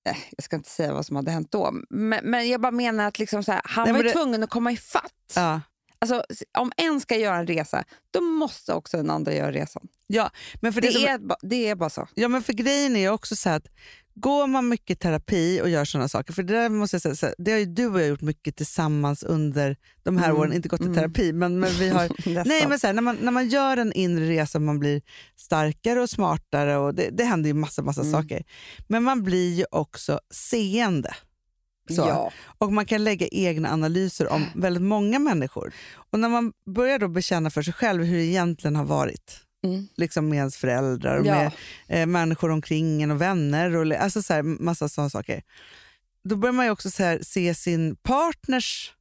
[0.09, 3.07] eh, jag ska inte säga vad som hade hänt då, men, men jag bara menar
[3.07, 5.33] att liksom så här, han Nej, var det- tvungen att komma ifatt.
[5.35, 5.61] Ja.
[5.99, 6.23] Alltså,
[6.57, 9.87] om en ska göra en resa, då måste också den andra göra resan.
[10.07, 10.29] Ja,
[10.61, 12.07] men för det, Det, som- är, det är bara så.
[12.13, 13.67] Ja, men för grejen är också så här att
[14.15, 17.51] går man mycket terapi och gör sådana saker, för det där måste jag säga, det
[17.51, 20.81] har ju du och jag gjort mycket tillsammans under de här Mm, åren, inte gått
[20.81, 20.95] i mm.
[20.95, 22.09] terapi, men, men vi har.
[22.45, 25.01] Nej, men så här, när, man, när man gör en inre resa man blir
[25.35, 28.11] starkare och smartare och det, det händer ju massa, massa Mm.
[28.11, 28.43] saker.
[28.87, 31.15] Men man blir ju också seende.
[31.89, 32.01] Så.
[32.01, 32.31] Ja.
[32.57, 35.73] Och man kan lägga egna analyser om väldigt många människor.
[36.11, 39.87] Och när man börjar då bekänna för sig själv hur det egentligen har varit, Mm.
[39.95, 41.35] liksom med ens föräldrar och Ja.
[41.35, 41.51] med
[42.01, 45.43] eh, människor omkring en och vänner och alltså så här, massa sådana saker.
[46.23, 48.93] Då börjar man ju också så här, se sin partners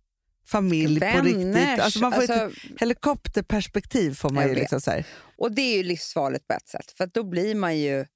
[0.47, 1.81] familj på Vänners, riktigt.
[1.81, 4.55] Alltså man får ett alltså, helikopterperspektiv får man ju.
[4.55, 5.07] Liksom så här.
[5.37, 8.07] och det är ju livsfarligt på ett sätt, för då blir man ju,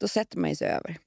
[0.00, 0.98] då sätter man ju sig över.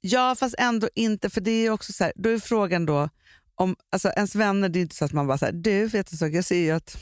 [0.00, 1.30] Ja, fast ändå inte.
[1.30, 3.08] För det är också så här, då är frågan då,
[3.54, 6.18] om, alltså ens vänner, det är inte så att man bara så här, du vet
[6.18, 6.98] sak, jag ser ju att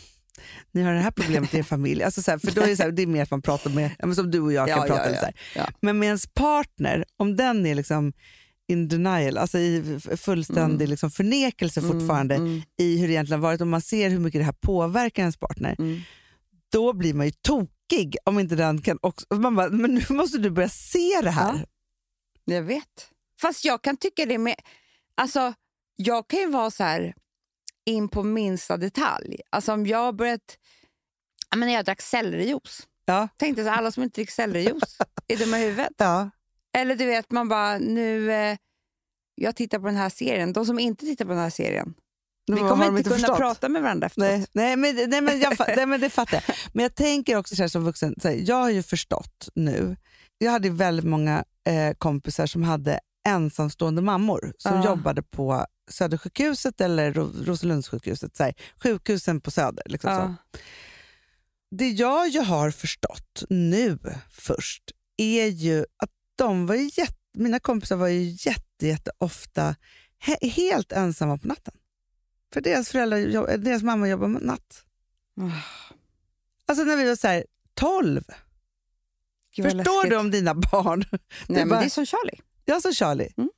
[0.73, 2.03] ni har det här problemet i er familj.
[2.03, 3.71] Alltså så här, för då är det, så här, det är mer att man pratar
[3.71, 5.35] med, ja, som du och jag kan Ja, prata ja, lite så här.
[5.57, 5.69] ja.
[5.81, 8.13] Men med ens partner, om den är liksom
[8.69, 13.67] in denial, alltså i fullständig liksom förnekelse fortfarande Mm, i hur det egentligen varit och
[13.67, 16.01] man ser hur mycket det här påverkar ens partner, mm.
[16.73, 19.27] då blir man ju tokig om inte den kan också...
[19.35, 21.55] Man bara, men nu måste du börja se det här.
[22.45, 22.55] Ja.
[22.55, 23.09] Jag vet.
[23.41, 24.55] Fast jag kan tycka det med...
[25.15, 25.55] Alltså,
[25.97, 27.15] jag kan ju vara så här
[27.87, 29.37] in på minsta detalj.
[29.51, 30.59] Alltså om jag börjat...
[31.51, 32.87] Ja, men när jag drack sellerijuice.
[33.05, 33.29] Ja.
[33.37, 35.93] Tänkte så alla som inte dricker sellerijuice är dumma i huvudet.
[35.97, 36.31] Ja.
[36.77, 38.33] Eller du vet, man bara, nu...
[38.33, 38.57] Eh,
[39.35, 40.53] jag tittar på den här serien.
[40.53, 41.95] De som inte tittar på den här serien,
[42.47, 43.39] vi Vad kommer de inte kunna förstått?
[43.39, 44.29] prata med varandra efteråt.
[44.29, 46.57] Nej, nej, men, nej, men, jag, nej, men det fattar jag.
[46.75, 49.97] Men jag tänker också så här, som vuxen, så här, jag har ju förstått nu,
[50.39, 54.85] jag hade väldigt många eh, kompisar som hade ensamstående mammor som Ja.
[54.85, 59.83] jobbade på Södersjukhuset eller Ro- Roselundssjukhuset, så här, sjukhusen på Söder.
[59.87, 60.15] Liksom så.
[60.15, 60.35] Ja.
[61.71, 63.99] Det jag ju har förstått nu
[64.31, 64.83] först
[65.17, 69.77] är ju att de var jätte, mina kompisar var ju jätte, jätte ofta
[70.19, 71.75] he, helt ensamma på natten.
[72.53, 74.85] För deras, föräldrar, deras mamma jobbar med natt.
[76.69, 78.23] Alltså när vi var så här, 12.
[79.57, 80.11] Gud, Förstår läskigt.
[80.11, 82.41] du om dina barn, Nej, men bara- det är som Charlie.
[82.65, 83.51] jag som Charlie, Mm.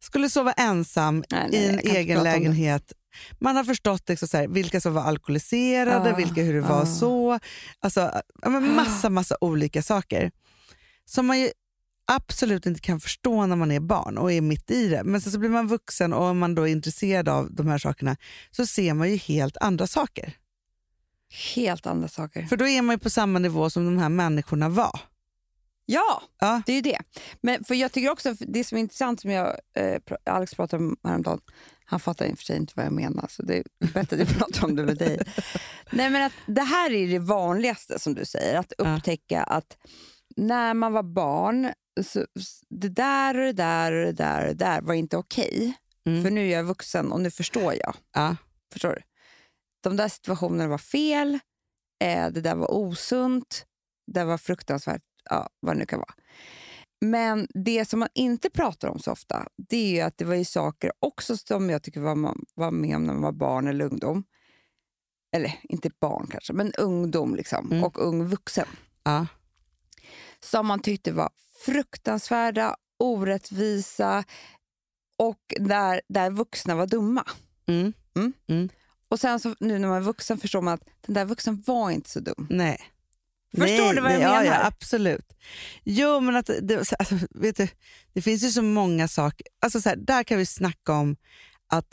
[0.00, 2.92] Skulle sova ensam Nej, nej, i en egen lägenhet.
[3.38, 6.82] Man har förstått liksom så här, vilka som var alkoholiserade, Ah, vilka hur det var
[6.82, 6.86] ah.
[6.86, 7.38] så.
[7.80, 10.30] Alltså, men massa, massa olika saker
[11.04, 11.50] som man ju
[12.12, 15.04] absolut inte kan förstå när man är barn och är mitt i det.
[15.04, 17.78] Men sen så blir man vuxen och om man då är intresserad av de här
[17.78, 18.16] sakerna
[18.50, 20.36] så ser man ju helt andra saker.
[21.54, 22.42] Helt andra saker.
[22.42, 25.00] För då är man ju på samma nivå som de här människorna var.
[25.92, 26.62] Ja, Ja.
[26.66, 26.98] det är ju det.
[27.40, 30.96] Men för jag tycker också, det som är intressant som jag, eh, Alex pratade om
[31.04, 31.40] häromdagen,
[31.84, 33.64] han fattar i och för sig inte vad jag menar, så det är
[33.94, 35.20] bättre att jag pratar om det med dig.
[35.92, 38.96] Nej, men att det här är det vanligaste som du säger, att Ja.
[38.96, 39.76] upptäcka att
[40.36, 41.72] när man var barn,
[42.04, 42.26] så,
[42.68, 45.74] det där och det där och det där och det där var inte okej.
[46.06, 46.22] Mm.
[46.24, 47.94] För nu är jag vuxen och nu förstår jag.
[48.14, 48.36] Ja.
[48.72, 49.00] Förstår du?
[49.82, 51.38] De där situationerna var fel,
[52.04, 53.64] eh, det där var osunt,
[54.12, 56.14] det var fruktansvärt, ja, vad det nu kan vara.
[57.00, 60.34] Men det som man inte pratar om så ofta, det är ju att det var
[60.34, 63.68] ju saker också som jag tycker var, man var med om när man var barn
[63.68, 64.24] eller ungdom.
[65.36, 67.84] Eller inte barn kanske, men ungdom liksom, Mm.
[67.84, 68.66] och ung vuxen.
[69.04, 69.26] Ja.
[70.40, 71.30] Som man tyckte var
[71.64, 74.24] fruktansvärda, orättvisa
[75.18, 77.24] och där, där vuxna var dumma.
[77.68, 77.92] Mm.
[79.08, 81.90] Och sen så, nu när man är vuxen förstår man att den där vuxen var
[81.90, 82.46] inte så dum.
[82.50, 82.80] Nej.
[83.50, 84.44] Förstår Nej, du vad jag nej, menar?
[84.44, 85.26] Ja, ja, absolut.
[85.84, 87.68] Jo, men att det, alltså, vet du,
[88.12, 89.46] det finns ju så många saker.
[89.62, 91.16] Alltså, så här, där kan vi snacka om
[91.72, 91.86] att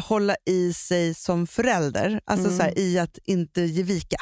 [0.00, 2.20] hålla i sig som förälder.
[2.24, 2.58] Alltså Mm.
[2.58, 4.16] så här, i att inte ge vika.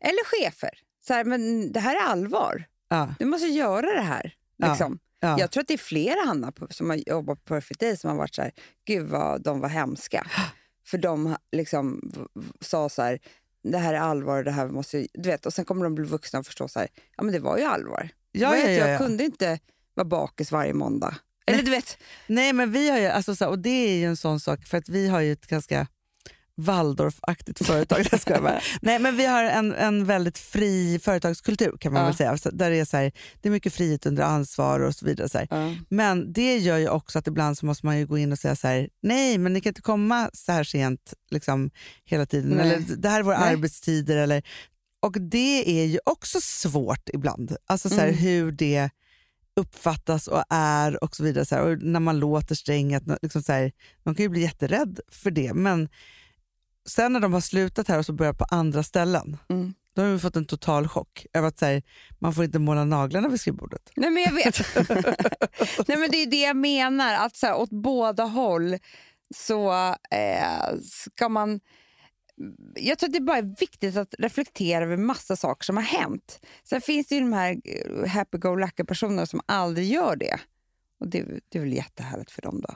[0.00, 0.70] Eller chefer.
[1.06, 2.64] Så här, men det här är allvar.
[2.88, 4.34] Ja, Du måste göra det här.
[4.56, 4.98] Ja, Liksom.
[5.20, 5.38] ja.
[5.38, 8.10] Jag tror att det är flera Hanna på- som har jobbat på Perfect Day som
[8.10, 8.52] har varit så här,
[8.86, 10.26] gud vad de var hemska.
[10.86, 12.12] För de liksom
[12.60, 13.18] sa så här,
[13.62, 15.06] det här är allvar, det här måste...
[15.14, 17.40] Du vet, och sen kommer de bli vuxna och förstå så här, ja men det
[17.40, 18.08] var ju allvar.
[18.32, 18.98] Ja, ja, vet ja, Jag ja.
[18.98, 19.58] kunde inte
[19.94, 21.16] vara bakis varje måndag.
[21.46, 24.16] Eller du vet, Nej, men vi har ju, alltså, så och det är ju en
[24.16, 25.86] sån sak, för att vi har ju ett ganska
[26.58, 28.06] Waldorf-aktigt företag.
[28.12, 28.60] Jag skojar bara.
[28.82, 32.06] Nej, men vi har en, en väldigt fri företagskultur kan man Ja.
[32.06, 32.38] väl säga.
[32.52, 35.28] Där det, är så här, det är mycket frihet under ansvar och så vidare.
[35.28, 35.76] Så här.
[35.88, 38.56] Men det gör ju också att ibland så måste man ju gå in och säga
[38.56, 41.70] så här, nej men ni kan inte komma så här sent liksom,
[42.04, 42.50] hela tiden.
[42.50, 42.60] Nej.
[42.74, 43.52] Eller det här är våra Nej.
[43.52, 44.16] arbetstider.
[44.16, 44.42] Eller,
[45.02, 47.56] och det är ju också svårt ibland.
[47.66, 48.18] Alltså så här, Mm.
[48.20, 48.90] hur det
[49.56, 51.44] uppfattas och är och så vidare.
[51.44, 51.62] Så här.
[51.62, 53.70] Och när man låter sträng, att, liksom så
[54.02, 55.54] man kan ju bli jätterädd för det.
[55.54, 55.88] Men
[56.88, 59.74] sen när de har slutat här och så börjar på andra ställen, Mm.
[59.96, 61.82] då har vi fått en total chock över att här,
[62.18, 63.92] man får inte måla naglarna vid skrivbordet.
[63.96, 64.58] Nej men jag vet.
[65.88, 68.76] Nej men det är det jag menar, att så här, åt båda håll
[69.34, 69.72] så
[70.10, 71.60] eh, ska man...
[72.74, 76.40] Jag tror att det bara är viktigt att reflektera över massa saker som har hänt.
[76.64, 80.38] Sen finns det ju de här eh, happy-go-lucky personerna som aldrig gör det.
[81.00, 82.74] Och det, det är väl jättehärligt för dem då.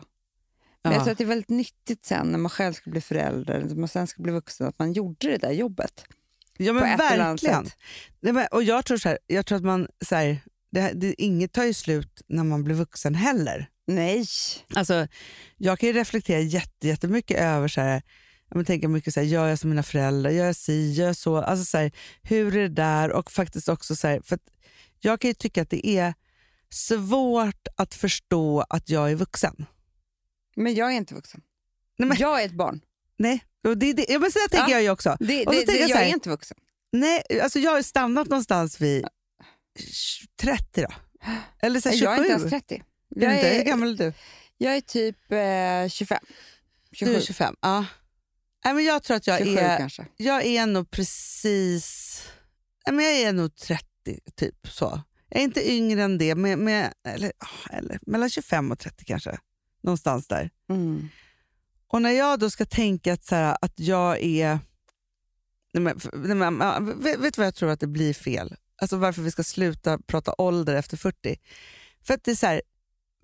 [0.84, 0.98] Men Ja.
[0.98, 3.74] jag tror att det är väldigt nyttigt sen när man själv ska bli förälder, när
[3.74, 6.04] man sen ska bli vuxen, att man gjorde det där jobbet.
[6.56, 7.68] Ja men verkligen.
[8.20, 11.22] Nej, men, och jag tror, så här, jag tror att man, så här, det, det,
[11.22, 13.68] inget tar ju slut när man blir vuxen heller.
[13.86, 14.26] Nej.
[14.74, 15.06] Alltså,
[15.56, 18.02] jag kan ju reflektera jätte, jättemycket över, så här,
[18.54, 21.16] jag tänker mycket så här, gör jag som mina föräldrar, gör jag si, gör jag
[21.16, 21.36] så.
[21.36, 23.10] Alltså, så här, hur är det där?
[23.12, 24.42] Och faktiskt också så här, för att
[25.00, 26.14] jag kan ju tycka att det är
[26.70, 29.66] svårt att förstå att jag är vuxen.
[30.56, 31.40] Men jag är inte vuxen.
[31.98, 32.80] Nej, men- Jag är ett barn.
[33.16, 34.76] Nej, och det, det, ja, men så där tänker Ja.
[34.76, 35.16] jag ju också.
[35.20, 36.56] Det, Och så det, tänker jag jag så här- är inte vuxen.
[36.92, 39.06] Nej, alltså jag har stannat någonstans vid
[40.40, 40.88] 30 då.
[41.62, 42.04] Eller så här, 27.
[42.04, 42.74] Jag är inte ens 30.
[42.74, 43.48] Är du Jag inte?
[43.48, 44.12] Hur är, gammal är du?
[44.58, 46.18] jag är typ eh, 25.
[46.92, 47.12] 27.
[47.12, 47.56] Du är 25.
[47.60, 47.84] Ja.
[48.64, 50.06] Nej, men jag tror att jag 27 är, kanske.
[50.16, 52.22] jag är nog precis...
[52.86, 53.84] Nej, men jag är nog 30,
[54.36, 54.68] typ.
[54.68, 55.02] så.
[55.28, 57.32] Jag är inte yngre än det, med, med, eller,
[57.70, 59.38] eller mellan 25 och 30 kanske.
[59.82, 60.50] Någonstans där.
[60.70, 61.08] Mm.
[61.88, 64.58] Och när jag då ska tänka att, så här, att jag är...
[65.74, 68.54] Nej men, nej men, vet, du vad jag tror att det blir fel?
[68.76, 71.36] Alltså varför vi ska sluta prata ålder efter 40.
[72.04, 72.62] För att det är så här,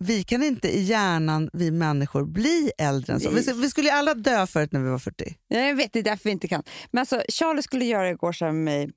[0.00, 3.30] vi kan inte i hjärnan, vi människor, bli äldre än så.
[3.30, 5.36] Vi, vi skulle ju alla dö förut när vi var 40.
[5.48, 6.62] Ja, Jag vet, det är därför vi inte kan.
[6.90, 8.92] Men alltså, Charlie skulle göra igår så här med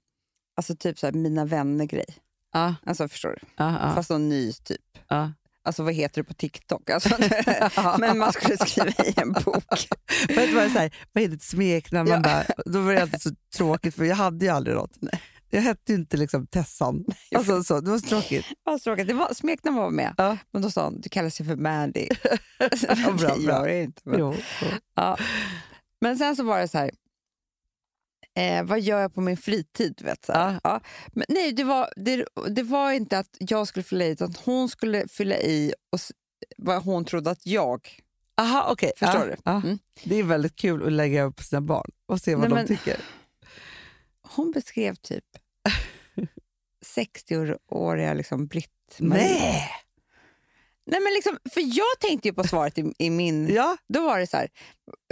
[0.56, 2.16] alltså typ så här, mina vänner-grej.
[2.54, 3.48] Ja, Alltså förstår du?
[3.58, 4.82] ja, ja, Fast någon ny typ.
[5.08, 5.32] ja.
[5.64, 6.90] Alltså vad heter det på TikTok?
[6.90, 7.10] Alltså,
[8.00, 9.88] men man skulle skriva i en bok.
[10.28, 12.10] Du det är så här, vad är ditt smeknamn?
[12.10, 14.98] Man bara, då var det alltid så tråkigt för jag hade ju aldrig något.
[15.50, 17.06] Jag hette ju inte liksom Tessan.
[17.36, 18.46] Alltså, så, det var så tråkigt.
[18.64, 19.08] Vad tråkigt.
[19.08, 20.14] Det var, smeknamn var med.
[20.18, 20.38] Ja.
[20.54, 22.08] Men då sa hon, du kallar sig för Mandy.
[23.18, 23.70] bra, det gör bra.
[23.70, 24.02] jag inte.
[24.06, 24.68] Men, Jo, jo.
[24.96, 25.18] ja.
[26.02, 26.92] men sen så var det så här,
[28.42, 30.02] eh, vad gör jag på min fritid?
[30.04, 30.32] Vet, så.
[30.32, 30.60] Ja.
[30.64, 30.82] Ja.
[31.14, 34.70] Men nej, det var, det, det var inte att jag skulle fylla i, utan hon
[34.70, 36.00] skulle fylla i och,
[36.58, 37.90] vad hon trodde att jag...
[38.42, 38.92] Aha, okej.
[38.98, 39.68] Förstår ja, du?
[39.68, 39.80] Mm.
[40.04, 42.68] Det är väldigt kul att lägga upp sina barn och se vad Nej, de men-
[42.68, 43.00] tycker.
[44.22, 45.26] Hon beskrev typ
[46.96, 49.64] 60-åriga liksom Britt-Marie.
[50.86, 51.00] Nej!
[51.02, 53.48] Men liksom, för jag tänkte ju på svaret i, i min...
[53.56, 54.50] Ja, Då var det så här,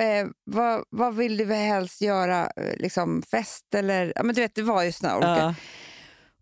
[0.01, 2.51] eh, vad, vad vill du helst göra?
[2.55, 4.13] Eh, Liksom fest eller...
[4.15, 5.30] Ja, men du vet, det var ju såna olika.
[5.38, 5.55] ja.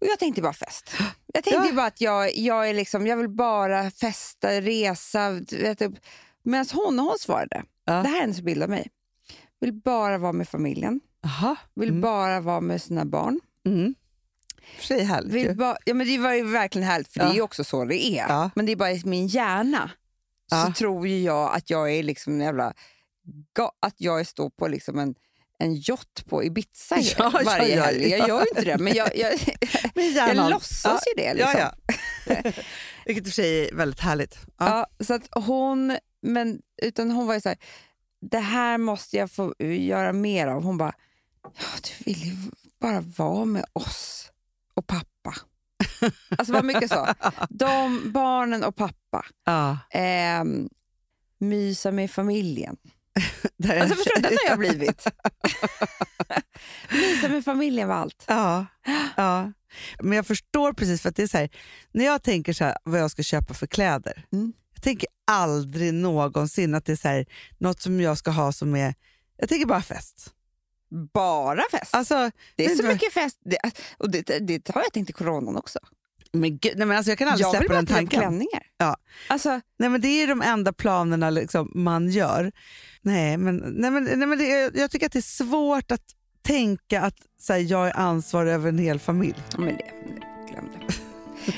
[0.02, 0.92] Och jag tänkte bara fest.
[1.34, 1.74] Jag tänkte Ja.
[1.76, 5.32] bara att jag, jag, är liksom, jag vill bara festa, resa.
[5.52, 5.92] Vet, typ.
[6.44, 7.94] Medan hon, hon svarade, Ja.
[7.94, 8.88] det här är hennes bild av mig.
[9.60, 11.56] Vill bara vara med familjen, Aha.
[11.76, 12.02] vill Mm.
[12.02, 13.40] bara vara med sina barn.
[13.66, 13.96] Mm.
[14.78, 15.54] För sig härligt ju.
[15.54, 17.32] bara, ja, men det var ju verkligen härligt, för det Ja.
[17.32, 18.28] är ju också så det är.
[18.30, 18.50] Ja.
[18.56, 19.92] Men det är bara i min hjärna
[20.52, 20.66] Ja.
[20.66, 22.74] så tror ju jag att jag är liksom en jävla...
[23.80, 25.16] Att jag står på liksom en,
[25.60, 28.10] en yacht på Ibiza Ja, varje ja, helg.
[28.10, 28.28] Jag ja.
[28.28, 29.34] gör ju inte det, men jag, jag,
[29.96, 31.34] Med jag låtsas ju det.
[31.34, 31.54] Liksom.
[31.58, 31.72] Ja,
[32.26, 32.52] ja.
[33.06, 34.38] Vilket i och för sig är väldigt härligt.
[34.58, 34.88] Ja.
[35.00, 37.58] Ja, så att hon, men, utan hon var ju så här,
[38.32, 40.64] det här måste jag få göra mer av.
[40.64, 40.94] Hon bara,
[41.44, 41.50] ja,
[41.84, 42.36] du vill ju
[42.82, 44.32] bara vara med oss
[44.78, 45.36] och pappa.
[46.38, 47.08] Alltså var mycket så.
[47.50, 49.26] De, barnen och pappa.
[49.46, 49.78] Ja.
[49.92, 50.70] Ehm,
[51.40, 52.78] mysa med familjen.
[53.82, 55.08] Alltså förstår du, den har jag blivit.
[56.92, 58.24] mysa med familjen var allt.
[58.28, 58.66] Ja,
[59.18, 59.52] ja.
[60.00, 61.50] Men jag förstår precis, för att det är så här,
[61.92, 64.54] när jag tänker så här, vad jag ska köpa för kläder, Mm.
[64.74, 67.26] jag tänker aldrig någonsin att det är så här,
[67.58, 68.94] något som jag ska ha som är,
[69.38, 70.34] jag tänker bara fest.
[71.14, 71.96] Bara fest.
[71.96, 73.38] Alltså, det är så vad- mycket fest.
[73.46, 73.58] Det,
[73.98, 75.80] och det, det har jag tänkt i coronan också.
[76.34, 78.20] men gud, nej men alltså jag kan aldrig Jag släppa den tanken.
[78.20, 78.64] klänningar.
[78.78, 78.96] Ja.
[79.30, 82.52] Alltså, Nej, men det är de enda planerna liksom man gör.
[83.02, 86.02] Nej, men, nej, men, nej, men det, jag- jag tycker att det är svårt att
[86.42, 89.36] tänka att så här, jag är ansvarig över en hel familj.
[89.58, 89.92] Men det,
[90.52, 90.94] glöm det.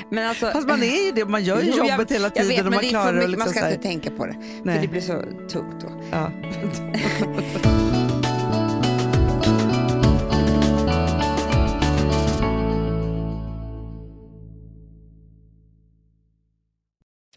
[0.10, 2.48] Men alltså, Fast man är ju det, man gör ju Jo, jobbet hela jag tiden
[2.50, 3.18] vet, och men man det är klarar för det.
[3.20, 4.76] mycket, Liksom Man ska inte tänka på det, Nej.
[4.76, 6.04] för det blir så tungt då.
[6.12, 6.32] ja.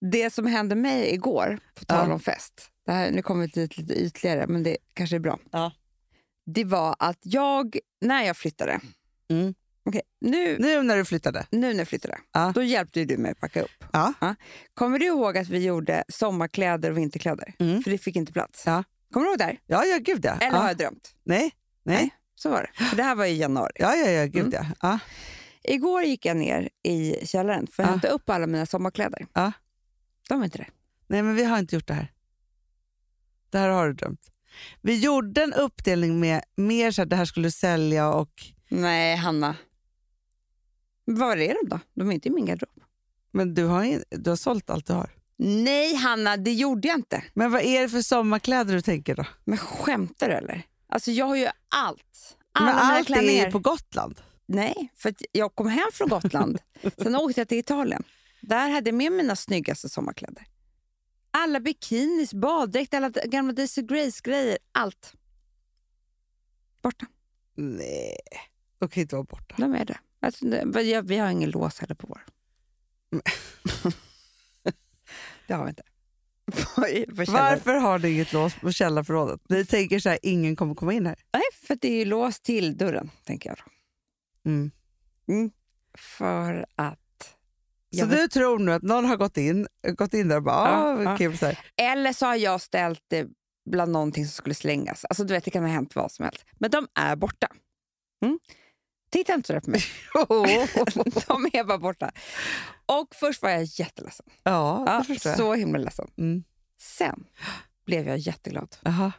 [0.00, 2.14] Det som hände mig igår, på tal Ja.
[2.14, 5.38] om fest, det här, nu kommer vi dit lite ytligare, men det kanske är bra.
[5.52, 5.72] Ja.
[6.46, 8.80] Det var att jag, när jag flyttade,
[9.30, 9.54] Mm.
[9.84, 11.46] okej, nu, Nu när du flyttade.
[11.50, 12.52] nu när jag flyttade, Ja.
[12.54, 13.84] då hjälpte du mig att packa upp.
[13.92, 14.12] Ja.
[14.74, 17.54] Kommer du ihåg att vi gjorde sommarkläder och vinterkläder?
[17.58, 17.82] Mm.
[17.82, 18.62] För det fick inte plats.
[18.66, 18.84] Ja.
[19.12, 19.60] Kommer du ihåg det här?
[19.66, 20.32] Ja, ja, gud ja.
[20.40, 20.60] Eller ja.
[20.60, 21.14] har jag drömt?
[21.24, 21.50] Nej,
[21.82, 22.10] nej.
[22.34, 22.84] Så var det.
[22.84, 23.72] För det här var i januari.
[23.74, 24.52] Ja, ja, ja, gud Mm.
[24.52, 24.66] ja.
[24.82, 24.98] ja.
[25.62, 27.90] Igår gick jag ner i källaren för att Ja.
[27.90, 29.26] hämta upp alla mina sommarkläder.
[30.30, 30.34] Ja.
[30.34, 30.66] De var inte det.
[31.06, 32.12] Nej, men vi har inte gjort det här.
[33.50, 34.30] Det här har du drömt.
[34.80, 38.30] Vi gjorde en uppdelning med mer så att det här skulle sälja och...
[38.68, 39.56] Nej, Hanna.
[41.04, 41.80] Var är de då?
[41.94, 42.82] De är inte i min garderob.
[43.32, 45.10] Men du har, in, du har sålt allt du har.
[45.36, 47.24] Nej, Hanna, det gjorde jag inte.
[47.34, 49.24] Men vad är det för sommarkläder du tänker då?
[49.44, 50.62] Men skämtar du eller?
[50.88, 52.36] Alltså jag har ju allt.
[52.52, 53.46] Alla Men allt är klänningar.
[53.46, 54.20] ju på Gotland.
[54.46, 56.58] Nej, för jag kom hem från Gotland.
[57.02, 58.02] Sen åkte jag till Italien.
[58.40, 60.46] Där hade jag med mina snyggaste sommarkläder.
[61.30, 64.58] Alla bikinis, baddräkt, alla gamla Daisy Grace-grejer.
[64.72, 65.14] Allt.
[66.82, 67.06] Borta.
[67.54, 68.16] Nej,
[68.78, 69.54] de kan inte vara borta.
[69.58, 69.98] De är det.
[70.90, 72.24] Jag- Vi har ingen lås heller på vår.
[75.46, 75.82] det har vi inte.
[77.32, 79.40] Varför har ni inget lås på källarförrådet?
[79.48, 81.18] Ni tänker så här, ingen kommer komma in här.
[81.32, 83.58] Nej, för det är ju lås till dörren, tänker jag.
[83.58, 83.64] Då.
[84.50, 85.50] Mm.
[85.98, 86.98] För att...
[87.92, 89.66] Så jag du tror nu att någon har gått in,
[89.96, 90.70] gått in där och bara,
[91.04, 91.38] Ja, ah, kul.
[91.38, 91.58] Så här.
[91.76, 93.26] Eller så har jag ställt det
[93.70, 95.04] bland någonting som skulle slängas.
[95.04, 96.44] Alltså du vet, Det kan ha hänt vad som helst.
[96.58, 97.48] Men de är borta.
[98.24, 98.38] Mm?
[99.10, 99.82] Titta inte så där på mig.
[101.26, 102.10] de är bara borta.
[102.86, 104.26] Och först var jag jätteledsen.
[104.42, 105.36] ja, Ja, jag.
[105.36, 106.10] så himla ledsen.
[106.18, 106.44] Mm.
[106.80, 107.24] Sen
[107.86, 108.76] blev jag jätteglad.
[108.86, 109.12] Aha.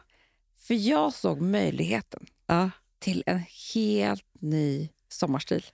[0.58, 2.70] För jag såg möjligheten Ja.
[2.98, 3.42] till en
[3.74, 5.66] helt ny sommarstil.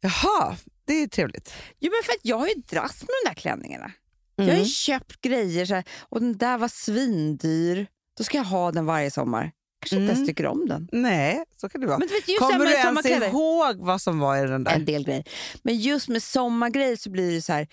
[0.00, 0.56] Jaha,
[0.86, 1.52] det är trevligt.
[1.80, 3.92] Jo, men för att jag har ju dras med de där klänningarna.
[4.36, 4.62] Jag har Mm.
[4.62, 7.86] ju köpt grejer så här, och den där var svindyr.
[8.18, 9.52] Då ska jag ha den varje sommar.
[9.80, 10.16] Kanske inte Mm.
[10.16, 10.88] ens tycker om den.
[10.92, 11.98] Nej, så kan det vara.
[11.98, 14.72] Men du vet, Kommer du ens ihåg vad som var i den där?
[14.74, 15.24] En del grejer.
[15.62, 17.68] Men just med sommargrejer så blir det så här,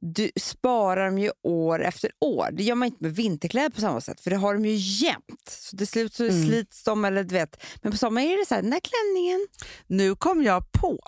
[0.00, 2.48] du sparar dem ju år efter år.
[2.52, 4.74] Det gör man inte med vinterkläder på samma sätt, för det har de ju
[5.06, 5.48] jämt.
[5.48, 6.46] Så till slut så Mm.
[6.46, 7.62] slits de, eller du vet.
[7.82, 9.46] Men på sommaren är det så här, den där klänningen,
[9.86, 10.98] Nu kom jag på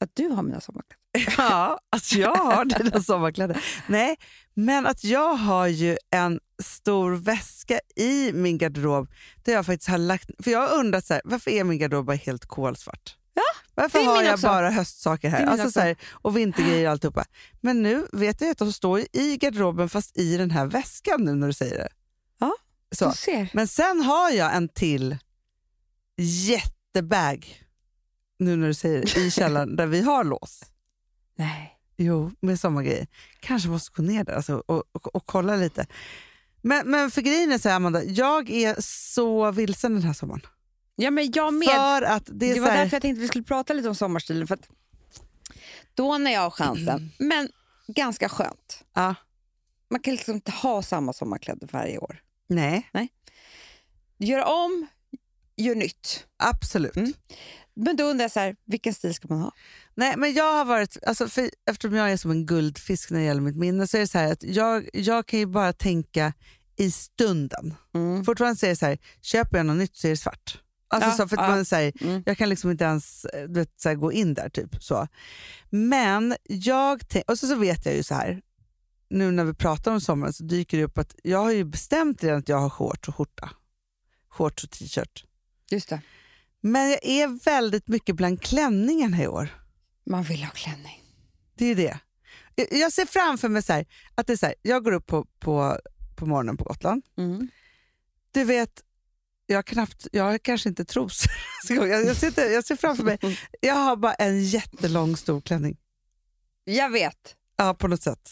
[0.00, 1.34] att du har mina sommarkläder.
[1.38, 3.64] ja, att jag har dina sommarkläder.
[3.86, 4.16] Nej,
[4.54, 9.08] men att jag har ju en stor väska i min garderob
[9.44, 10.30] där jag faktiskt har lagt...
[10.44, 13.16] För jag har undrat så här, varför är min garderob bara helt kolsvart?
[13.34, 13.42] Ja,
[13.74, 14.46] varför har jag också.
[14.46, 15.46] bara höstsaker här?
[15.46, 17.24] Alltså så här och vintergrejer och alltihopa.
[17.60, 21.34] Men nu vet jag att de står i garderoben fast i den här väskan nu
[21.34, 21.88] när du säger det.
[22.38, 22.54] Ja,
[22.92, 23.12] Så.
[23.52, 25.16] Men sen har jag en till
[26.20, 27.62] jättebag,
[28.40, 30.62] nu när du säger i källaren där vi har lås.
[31.36, 31.76] Nej.
[31.96, 33.06] Jo, med sommargrejer.
[33.40, 35.86] Kanske måste gå ner där alltså, och, och, och kolla lite.
[36.62, 40.40] Men, men för grejen är så här, Amanda, jag är så vilsen den här sommaren.
[40.96, 41.68] Ja, men jag med.
[41.68, 43.94] För att det Det var här, därför jag tänkte att vi skulle prata lite om
[43.94, 44.46] sommarstilen.
[44.46, 44.58] För
[45.94, 47.48] då när jag har chansen, men
[47.86, 48.84] ganska skönt.
[48.94, 49.14] ja,
[49.90, 52.22] Man kan liksom inte ha samma sommarkläder varje år.
[52.46, 52.88] nej,
[54.18, 54.86] Gör om,
[55.56, 56.26] gör nytt.
[56.36, 56.96] absolut.
[56.96, 57.12] Mm.
[57.84, 59.52] Men då undrar jag, så här, vilken stil ska man ha?
[59.94, 63.24] Nej, men jag har varit, alltså för, eftersom jag är som en guldfisk när det
[63.24, 66.32] gäller mitt minne så är det så här att jag, jag kan ju bara tänka
[66.76, 67.74] i stunden.
[67.94, 68.24] Mm.
[68.24, 70.60] Fortfarande så är det så här, köper jag något nytt så är det svart.
[70.88, 71.54] Alltså Ja, så för att ja.
[71.54, 72.22] man så här, Mm.
[72.26, 74.48] Jag kan liksom inte ens vet, så här, gå in där.
[74.48, 75.08] typ så.
[75.70, 78.42] Men jag och så, så vet jag ju så här,
[79.10, 82.24] nu när vi pratar om sommaren så dyker det upp att jag har ju bestämt
[82.24, 83.50] redan att jag har shorts och skjorta.
[84.28, 85.24] Shorts och t-shirt.
[85.70, 86.00] Just det.
[86.60, 89.48] Men jag är väldigt mycket bland klänningarna i år.
[90.06, 91.00] Man vill ha klänning.
[91.54, 91.98] Det är det.
[92.70, 95.24] Jag- ser framför mig så här, att det är så här, jag går upp på,
[95.38, 95.78] på,
[96.16, 97.02] på morgonen på Gotland.
[97.18, 97.48] Mm.
[98.32, 98.82] Du vet,
[99.46, 101.32] jag har knappt, jag har kanske inte trosor.
[101.68, 103.18] Jag, ser inte- jag ser framför mig,
[103.60, 105.76] jag har bara en jättelång stor klänning.
[106.64, 107.36] Jag vet.
[107.56, 108.30] Ja, på något sätt.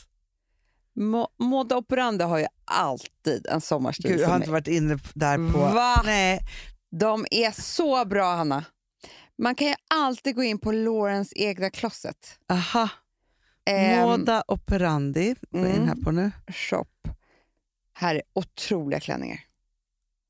[0.97, 5.53] Mo- Moda Operandi har ju alltid en sommarstil Gud, jag har inte varit inne där
[5.53, 5.59] på...
[5.59, 6.03] Va?
[6.05, 6.41] Nej,
[6.91, 8.64] De är så bra, Hanna.
[9.39, 12.39] Man kan ju alltid gå in på Laurens egna closet.
[12.49, 12.89] aha.
[13.64, 15.34] Ehm, Moda operandi.
[15.51, 15.89] Gå in mm.
[15.89, 16.30] här på nu.
[16.49, 16.86] Shop.
[17.93, 19.41] Här är otroliga klänningar.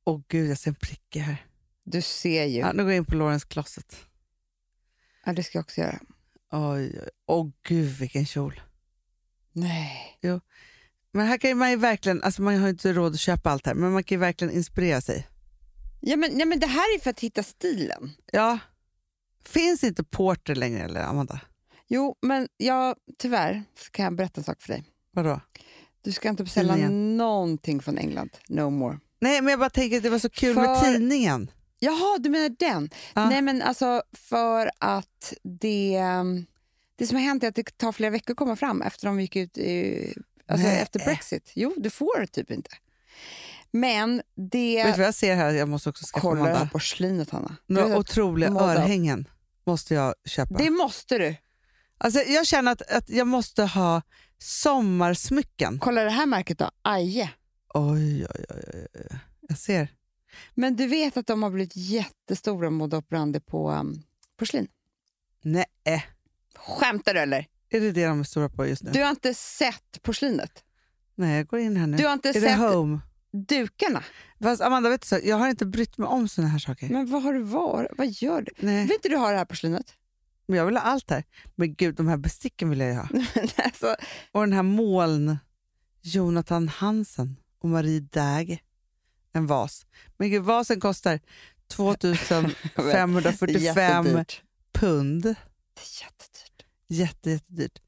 [0.05, 1.47] Åh gud, jag ser en prick här.
[1.85, 2.59] Du ser ju.
[2.59, 3.97] Ja, nu går jag in på Lawrence Closet.
[5.25, 5.99] Ja, det ska jag också göra.
[6.53, 7.09] Oj, oj.
[7.27, 8.61] Åh gud vilken kjol.
[9.53, 10.19] Nej.
[11.13, 13.67] Men här kan man ju verkligen, alltså man har ju inte råd att köpa allt
[13.67, 15.29] här, men man kan ju verkligen inspirera sig.
[16.01, 18.11] Ja, men, nej, men det här är för att hitta stilen.
[18.33, 18.59] Ja.
[19.45, 21.41] Finns inte Porter längre eller Amanda?
[21.87, 24.85] Jo, men jag, tyvärr så kan jag berätta en sak för dig.
[25.13, 25.41] Vadå?
[26.03, 27.17] Du ska inte beställa Tidningen.
[27.17, 28.31] någonting från England.
[28.49, 28.99] No more.
[29.21, 31.51] Nej men jag bara tänker att det var så kul med För- tidningen.
[31.79, 32.91] Jaha, du menar den?
[33.15, 33.29] Ja.
[33.31, 36.01] Nej, men alltså för att det...
[36.97, 39.21] Det som har hänt är att det tar flera veckor att komma fram efter de
[39.21, 40.15] gick ut i,
[40.47, 40.79] alltså Nej.
[40.83, 41.53] efter Brexit.
[41.55, 42.71] Jo, du får det typ inte.
[43.71, 44.85] Men det...
[44.85, 45.51] Vet du vad jag ser här?
[45.51, 47.57] Jag måste också skaffa Kolla det här porslinet, Hanna.
[47.67, 49.29] Några otroliga örhängen
[49.67, 50.55] måste jag köpa.
[50.59, 51.37] Det måste du.
[51.99, 54.03] Alltså, jag känner att, att jag måste ha
[54.39, 55.79] sommarsmycken.
[55.79, 57.31] Kolla det här märket då, Aje.
[57.75, 59.19] Oj, oj, oj, oj.
[59.49, 59.89] Jag ser.
[60.55, 64.03] Men du vet att de har blivit jättestora Moda Operandi på um,
[64.37, 64.69] porslin?
[65.43, 65.67] Nej,
[66.57, 67.47] Skämtar du eller?
[67.71, 68.91] Är det det de är stora på just nu?
[68.91, 70.65] Du har inte sett porslinet?
[71.15, 71.97] Nej, jag går in här nu.
[71.97, 73.01] Du har inte är det sett home?
[73.33, 74.05] Dukarna?
[74.43, 76.89] Fast Amanda, vet du, så, jag har inte brytt mig om såna här saker.
[76.89, 77.91] Men vad har du varit?
[77.99, 78.53] Vad gör du?
[78.59, 79.95] Nej, Vill inte du ha det här porslinet?
[80.51, 81.25] men jag vill ha allt här.
[81.55, 83.09] Men gud, de här besticken vill jag ju ha.
[83.57, 83.97] alltså,
[84.33, 85.39] Och den här moln,
[86.03, 88.59] Jonathan Hansen och Marie Dag.
[89.33, 89.87] En vas.
[90.17, 91.21] Men gud, vasen kostar
[91.71, 93.15] 2545
[93.49, 94.43] jättedyrt.
[94.75, 95.23] pund.
[95.23, 96.65] Det är jättedyrt.
[96.89, 97.79] Jätte, jättedyrt.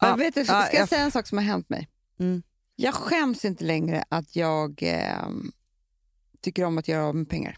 [0.00, 1.88] Ja, vet du, ska ja, jag jag- säga en sak som har hänt mig?
[2.20, 2.42] Mm.
[2.82, 5.28] Jag skäms inte längre att jag eh,
[6.40, 7.56] tycker om att göra av med pengar.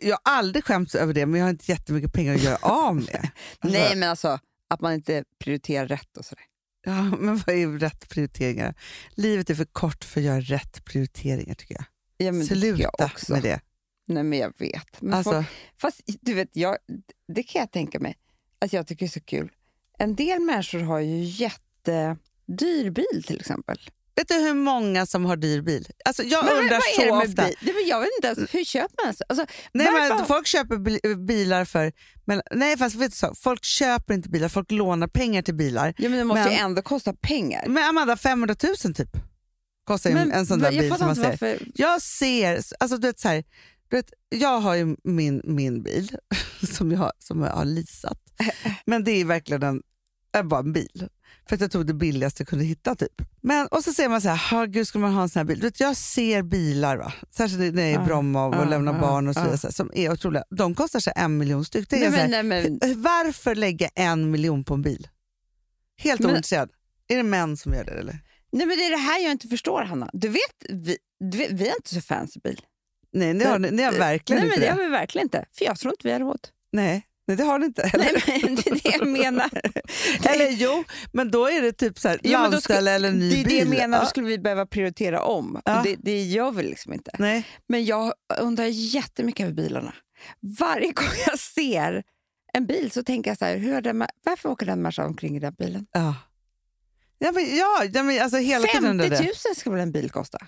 [0.00, 2.96] Jag har aldrig skämts över det, men jag har inte jättemycket pengar att göra av
[2.96, 3.30] med.
[3.60, 4.38] Alltså, Nej, men alltså
[4.68, 6.44] att man inte prioriterar rätt och sådär.
[6.84, 8.74] Ja, men vad är rätt prioriteringar?
[9.14, 11.84] Livet är för kort för att göra rätt prioriteringar tycker jag.
[12.16, 13.32] Ja, men det Sluta jag också.
[13.32, 13.60] med det.
[14.06, 15.02] Nej, men jag vet.
[15.02, 15.46] Men Alltså, folk,
[15.80, 16.76] fast du vet, jag,
[17.28, 18.16] det kan jag tänka mig
[18.58, 19.52] att jag tycker är så kul.
[19.98, 21.22] En del människor har ju
[22.48, 23.78] jättedyr bil till exempel.
[24.16, 25.86] vet du hur många som har dyr bil?
[26.04, 27.44] Alltså, jag Men undrar vad är det så med ofta.
[27.46, 27.56] bil?
[27.74, 29.22] Det, jag vet inte ens, hur köper man ens?
[29.28, 31.92] Alltså, Nej, varför- men folk köper bil- bilar för...
[32.24, 35.94] Men, nej, fast vet du så, folk köper inte bilar, folk lånar pengar till bilar.
[35.98, 37.64] ja, men det måste ju men- ändå kosta pengar.
[37.68, 39.08] Men Amanda, 500 000 typ
[39.84, 41.22] kostar ju Men en sån där jag bil som man ser.
[41.22, 41.58] varför.
[41.74, 43.44] Jag ser, alltså du vet så här,
[43.88, 46.16] du vet, jag har ju min, min bil
[46.76, 48.18] som jag, som jag har leasat.
[48.86, 51.08] Men det är verkligen en, bara en bil.
[51.48, 52.94] För att jag tog det billigaste jag kunde hitta.
[52.94, 53.22] typ.
[53.40, 55.44] Men, och så ser man så här, "Ha, gud ska man ha en sån här
[55.44, 55.62] bil?
[55.62, 57.12] Vet, jag ser bilar, va?
[57.30, 59.66] särskilt när jag är i Bromma och ah, lämnar ah, barn och så vidare, så
[59.66, 60.44] här, som är otroliga.
[60.50, 61.90] De kostar så en miljon styck.
[61.90, 65.08] Det Nej, men, här, nej, men, Varför lägga en miljon på en bil?
[65.98, 66.70] Helt Men- ointresserad.
[67.08, 68.18] Är det män som gör det eller?
[68.52, 70.10] nej, men det är det här jag inte förstår, Hanna.
[70.12, 72.60] Du vet, vi, du vet, vi är inte så fancy bil.
[73.12, 74.82] Nej, ni har, ni har verkligen nej, men inte det det.
[74.82, 75.44] har vi verkligen inte.
[75.58, 76.48] För jag tror inte vi har råd.
[76.72, 77.90] Nej, nej, det har ni inte.
[77.98, 79.50] Nej, men det är det jag menar.
[80.28, 83.36] Eller jo, men då är det typ så här, då ska- landställe eller ny det
[83.40, 83.58] är det bil.
[83.58, 85.60] jag menar, då Ja, skulle vi behöva prioritera om.
[85.64, 85.80] Ja.
[85.84, 87.10] Det, det gör vi liksom inte.
[87.18, 87.46] nej.
[87.68, 89.94] Men jag undrar jättemycket över bilarna.
[90.58, 92.02] Varje gång jag ser
[92.52, 95.40] en bil så tänker jag så här, hur den, varför åker den människan omkring i
[95.40, 95.86] den bilen?
[95.92, 96.14] Ja.
[97.18, 99.18] Ja, men, ja, men alltså hela tiden 50 undrar 000
[99.48, 99.54] det.
[99.60, 100.38] ska väl en bil kosta?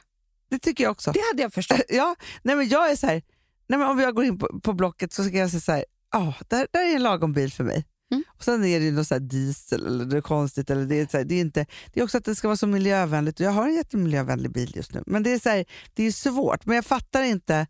[0.50, 1.12] Det tycker jag också.
[1.12, 1.80] Det hade jag förstått.
[1.88, 3.22] Ja, nej, men jag är så här,
[3.68, 5.84] nej, men om jag går in på, på Blocket så ska jag säga så här,
[6.12, 7.84] ja, där, där är en lagom bil för mig.
[8.10, 8.24] Mm.
[8.36, 10.70] Och Sen är det ju något så här diesel eller det är konstigt.
[10.70, 12.56] Eller det, är så här, det, är inte, det är också att det ska vara
[12.56, 13.40] så miljövänligt.
[13.40, 15.02] Jag har en jättemiljövänlig bil just nu.
[15.06, 16.66] Men det är, så här, det är svårt.
[16.66, 17.66] Men jag fattar inte.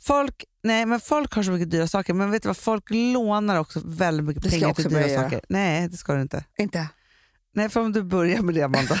[0.00, 2.56] Folk, nej, men folk har så mycket dyra saker, men vet du vad?
[2.56, 5.40] Folk lånar också väldigt mycket Det pengar till dyra saker.
[5.48, 6.44] Nej, det ska du inte.
[6.58, 6.88] Inte?
[7.54, 9.00] Nej, för om du börjar med det Amanda.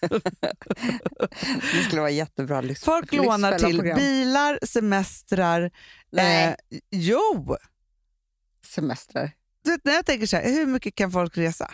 [1.72, 2.60] Det skulle vara jättebra.
[2.60, 3.98] Lyx, Folk lånar till program.
[3.98, 5.70] bilar, semestrar.
[6.12, 7.56] Nej, Eh, jo!
[8.68, 9.30] Semestrar.
[9.64, 11.70] Du vet, när jag tänker så här, hur mycket kan folk resa?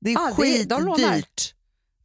[0.00, 0.96] Det är Ah, det- de lånar.
[1.14, 1.54] skitdyrt.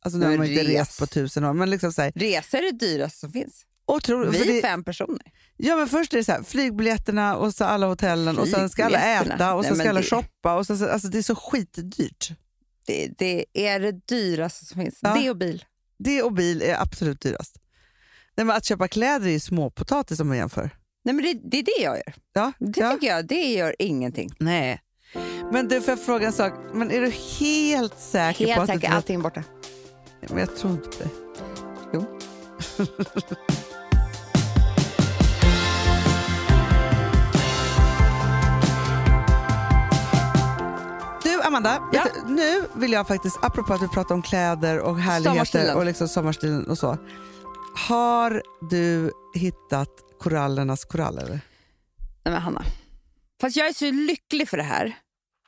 [0.02, 0.70] Alltså nu har man inte res.
[0.70, 3.66] rest på tusen år, men liksom så här, Resor är det dyraste som finns.
[3.86, 4.34] otroligt.
[4.42, 5.32] Vi är det, fem personer.
[5.58, 8.86] ja, men först är det så här, flygbiljetterna och så alla hotellen och sen ska
[8.86, 10.56] alla äta och sen ska alla det- shoppa.
[10.56, 12.30] Och så- alltså, det är så skitdyrt.
[12.86, 15.00] Det, det är det dyraste som finns.
[15.02, 15.14] Ja.
[15.16, 15.66] Det och bil.
[16.00, 17.56] Det och bil är absolut dyrast.
[18.36, 20.70] Nej, men att köpa kläder är ju småpotatis om man jämför.
[21.06, 22.14] Nej, men det, det är det jag gör.
[22.34, 22.92] Ja, Det ja.
[22.94, 24.32] tycker jag, det gör ingenting.
[24.40, 24.80] Nej.
[25.52, 26.54] Men du, får jag fråga en sak?
[26.74, 28.96] Men är du helt säker på Helt att du säker, inte...
[28.98, 29.44] allting är borta.
[30.30, 31.12] Men jag tror inte på dig.
[31.94, 32.20] Jo.
[41.24, 42.04] Du Amanda, Ja.
[42.28, 45.76] du, nu vill jag faktiskt, apropå att vi pratar om kläder och härligheter Sommarstilen.
[45.78, 46.98] och liksom sommarstilen och så.
[47.88, 49.90] Har du hittat
[50.24, 51.30] korallernas koraller?
[51.30, 52.66] Nej, men Hanna.
[53.42, 54.98] Fast jag är så lycklig för det här.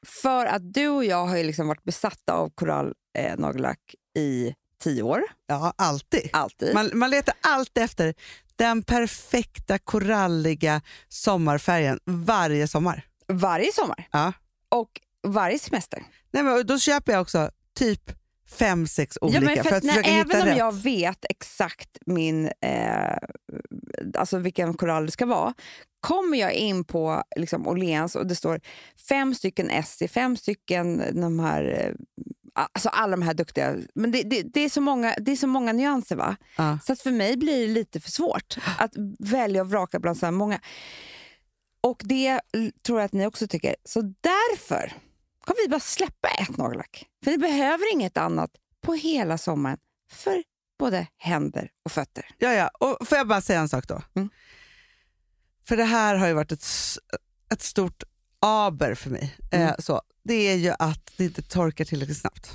[0.05, 4.53] För att du och jag har ju liksom varit besatta av korallnagellack i
[4.83, 5.23] tio år.
[5.47, 6.29] Ja, alltid.
[6.33, 6.73] Alltid.
[6.73, 8.13] Man, man letar alltid efter
[8.55, 13.05] den perfekta koralliga sommarfärgen varje sommar.
[13.27, 14.07] Varje sommar.
[14.11, 14.33] Ja.
[14.69, 16.03] Och varje semester.
[16.31, 18.11] Nej, men då köper jag också typ
[18.49, 20.57] fem, sex olika ja, för för att när, försöka även hitta om rätt.
[20.57, 23.17] jag vet exakt min, eh,
[24.17, 25.53] alltså vilken korall det ska vara
[25.99, 28.59] kommer jag in på liksom, Åhléns och det står
[29.09, 31.93] fem stycken Essie, fem stycken de här, eh,
[32.73, 33.75] alltså alla de här duktiga.
[33.95, 36.35] Men det, det, det, är, så många, det är så många nyanser va?
[36.57, 36.79] Ja.
[36.85, 40.25] Så att för mig blir det lite för svårt att välja och vraka bland så
[40.25, 40.59] här många.
[41.81, 42.39] Och det
[42.85, 43.75] tror jag att ni också tycker.
[43.83, 44.93] Så därför
[45.45, 47.05] kommer vi bara släppa ett nagellack.
[47.23, 49.77] För ni behöver inget annat på hela sommaren
[50.11, 50.43] för
[50.79, 52.25] både händer och fötter.
[52.37, 52.67] Ja, ja.
[52.79, 54.01] Och får jag bara säga en sak då?
[54.15, 54.29] Mm.
[55.67, 56.65] För det här har ju varit ett,
[57.53, 58.03] ett stort
[58.39, 59.75] aber för mig, eh, Mm.
[59.79, 62.51] så, det är ju att det inte torkar tillräckligt snabbt.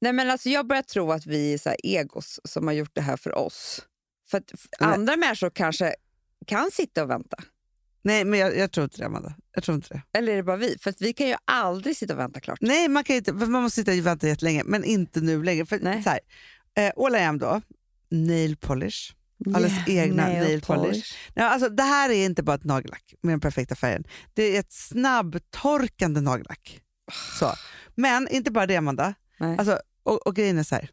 [0.00, 3.00] Nej, men alltså, jag börjar tro att vi är så egos som har gjort det
[3.00, 3.82] här för oss.
[4.30, 4.92] För att Nej.
[4.94, 5.94] andra människor kanske
[6.46, 7.36] kan sitta och vänta.
[8.04, 9.34] Nej, men jag, jag tror inte det, Amanda.
[9.54, 10.18] Jag tror inte det.
[10.18, 10.76] Eller är det bara vi?
[10.80, 12.58] För vi kan ju aldrig sitta och vänta klart.
[12.60, 15.66] Nej, man, kan inte, man måste sitta och vänta jättelänge, men inte nu längre.
[15.66, 16.02] För, Nej.
[16.02, 16.20] så här,
[16.74, 17.60] eh, All I am då,
[18.10, 19.14] nail polish.
[19.46, 21.14] Alldeles egna nail polish.
[21.34, 24.04] Ja, alltså, det här är inte bara ett nagellack med den perfekta färgen.
[24.34, 26.80] Det är ett snabbtorkande nagellack.
[27.38, 27.52] Så.
[27.94, 29.14] Men inte bara det, Amanda.
[29.40, 29.58] Nej.
[29.58, 30.90] Alltså, och, och grejen är så här,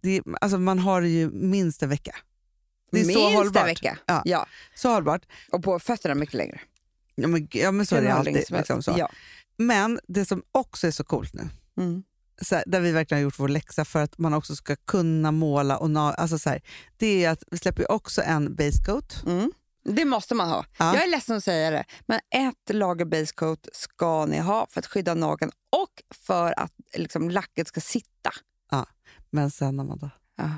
[0.00, 2.16] det alltså, man har det ju minst en vecka.
[2.90, 3.66] Det är Minst så en hållbart.
[3.68, 3.98] vecka.
[4.06, 4.22] Ja.
[4.24, 4.46] Ja.
[4.74, 5.22] Så hållbart.
[5.52, 6.60] Och på fötterna mycket längre.
[7.14, 8.50] Ja, men, ja, men så är det alltid.
[8.50, 8.94] Liksom, så.
[8.98, 9.10] Ja.
[9.56, 12.02] Men det som också är så coolt nu, Mm.
[12.50, 15.76] här, där vi verkligen har gjort vår läxa för att man också ska kunna måla
[15.78, 16.62] och na- alltså så här,
[16.96, 19.22] det är att vi släpper också en base coat.
[19.26, 19.52] Mm.
[19.84, 20.64] Det måste man ha.
[20.78, 20.94] Ja.
[20.94, 24.80] Jag är ledsen att säga det, men ett lager base coat ska ni ha för
[24.80, 28.30] att skydda nageln och för att liksom, lacket ska sitta.
[29.30, 30.50] Men sen Amanda, Ja.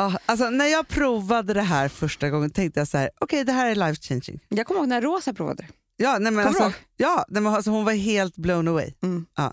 [0.00, 3.52] Ah, alltså, när jag provade det här första gången tänkte jag så här, okej det
[3.52, 4.40] här är life changing.
[4.48, 5.66] Jag kommer ihåg när Rosa provade.
[5.96, 8.92] Ja, nej, men alltså, ja, nej, men alltså, hon var helt blown away.
[9.02, 9.26] Mm.
[9.36, 9.52] Ja.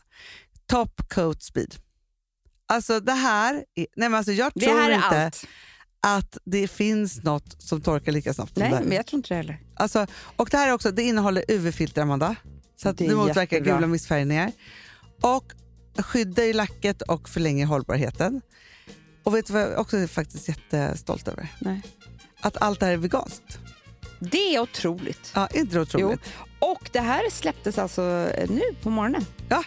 [0.69, 1.75] Top coat speed.
[2.67, 5.45] Alltså det här, är, nej, men alltså, jag Det tror inte allt.
[6.01, 9.59] att det finns något som torkar lika snabbt Nej, men jag tror inte det heller.
[9.75, 12.35] Alltså, och det här är också, det innehåller UV-filter Amanda,
[12.75, 14.51] så att Det motverkar gula missfärgningar.
[15.21, 15.53] Och
[15.97, 18.41] skyddar i lacket och förlänger hållbarheten.
[19.28, 21.47] Och vet du vad jag också är faktiskt jättestolt över?
[21.59, 21.82] Nej.
[22.41, 23.59] Att allt det här är veganskt.
[24.19, 25.32] Det är otroligt.
[25.36, 26.19] Ja, inte det otroligt?
[26.59, 28.01] Och det här släpptes alltså
[28.38, 29.25] eh, nu på morgonen.
[29.49, 29.63] Ja.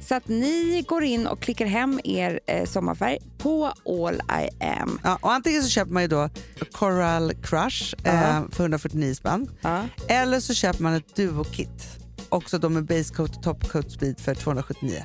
[0.00, 5.00] Så att ni går in och klickar hem er eh, sommarfärg på All I am.
[5.04, 6.30] Ja, och antingen så köper man ju då
[6.72, 8.10] Coral Crush Ja.
[8.12, 9.50] eh, för 149 spänn.
[9.60, 9.82] Ja.
[10.08, 11.98] Eller så köper man ett duo-kit.
[12.28, 15.04] Också då med base coat och top coat speed för 279.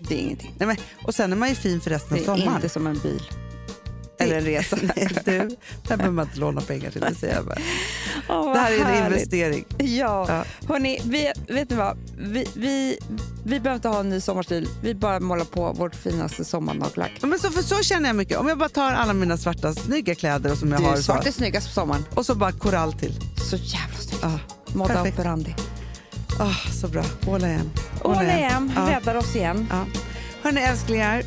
[0.00, 0.54] Det är ingenting.
[0.58, 2.56] Nej, men, och sen är man ju fin för resten Det av är sommaren.
[2.56, 3.22] inte som en bil.
[4.18, 4.76] Det- Eller en resa.
[4.82, 5.56] Nej, du, det
[5.90, 7.00] här behöver man inte låna pengar till.
[7.00, 7.58] Det, säger jag bara.
[8.28, 9.06] Vad det här är en härligt.
[9.18, 9.64] investering.
[9.78, 10.44] Ja, Ja.
[10.68, 11.98] hörni, vi, vet ni vad?
[12.18, 12.98] Vi, vi,
[13.44, 14.68] vi behöver inte ha en ny sommarstil.
[14.82, 17.10] Vi bara målar på vårt finaste sommarnagellack.
[17.20, 18.38] Ja, Men så, för så känner jag mycket.
[18.38, 21.02] Om jag bara tar alla mina svarta snygga kläder och som jag har Du, så,
[21.02, 22.04] svart är snyggast på sommaren.
[22.14, 23.14] och så bara korall till.
[23.50, 24.24] Så jävla snyggt.
[24.24, 24.38] Ah,
[24.74, 25.54] Moda operandi.
[26.40, 27.04] ah, så bra.
[27.32, 27.70] All I am.
[28.16, 28.88] All am Ja.
[28.96, 29.66] räddar oss igen.
[29.70, 29.84] Ja.
[30.42, 31.22] Hörni älsklingar,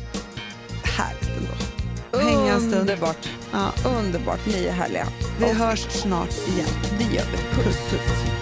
[0.84, 2.28] härligt ändå.
[2.30, 2.74] Hänga en stund.
[2.74, 3.28] Underbart.
[3.52, 3.72] Ja.
[3.98, 4.40] Underbart.
[4.46, 5.06] Ni är härliga.
[5.38, 6.68] Vi Och hörs snart igen.
[6.98, 7.62] det gör vi.
[7.62, 8.41] Puss puss.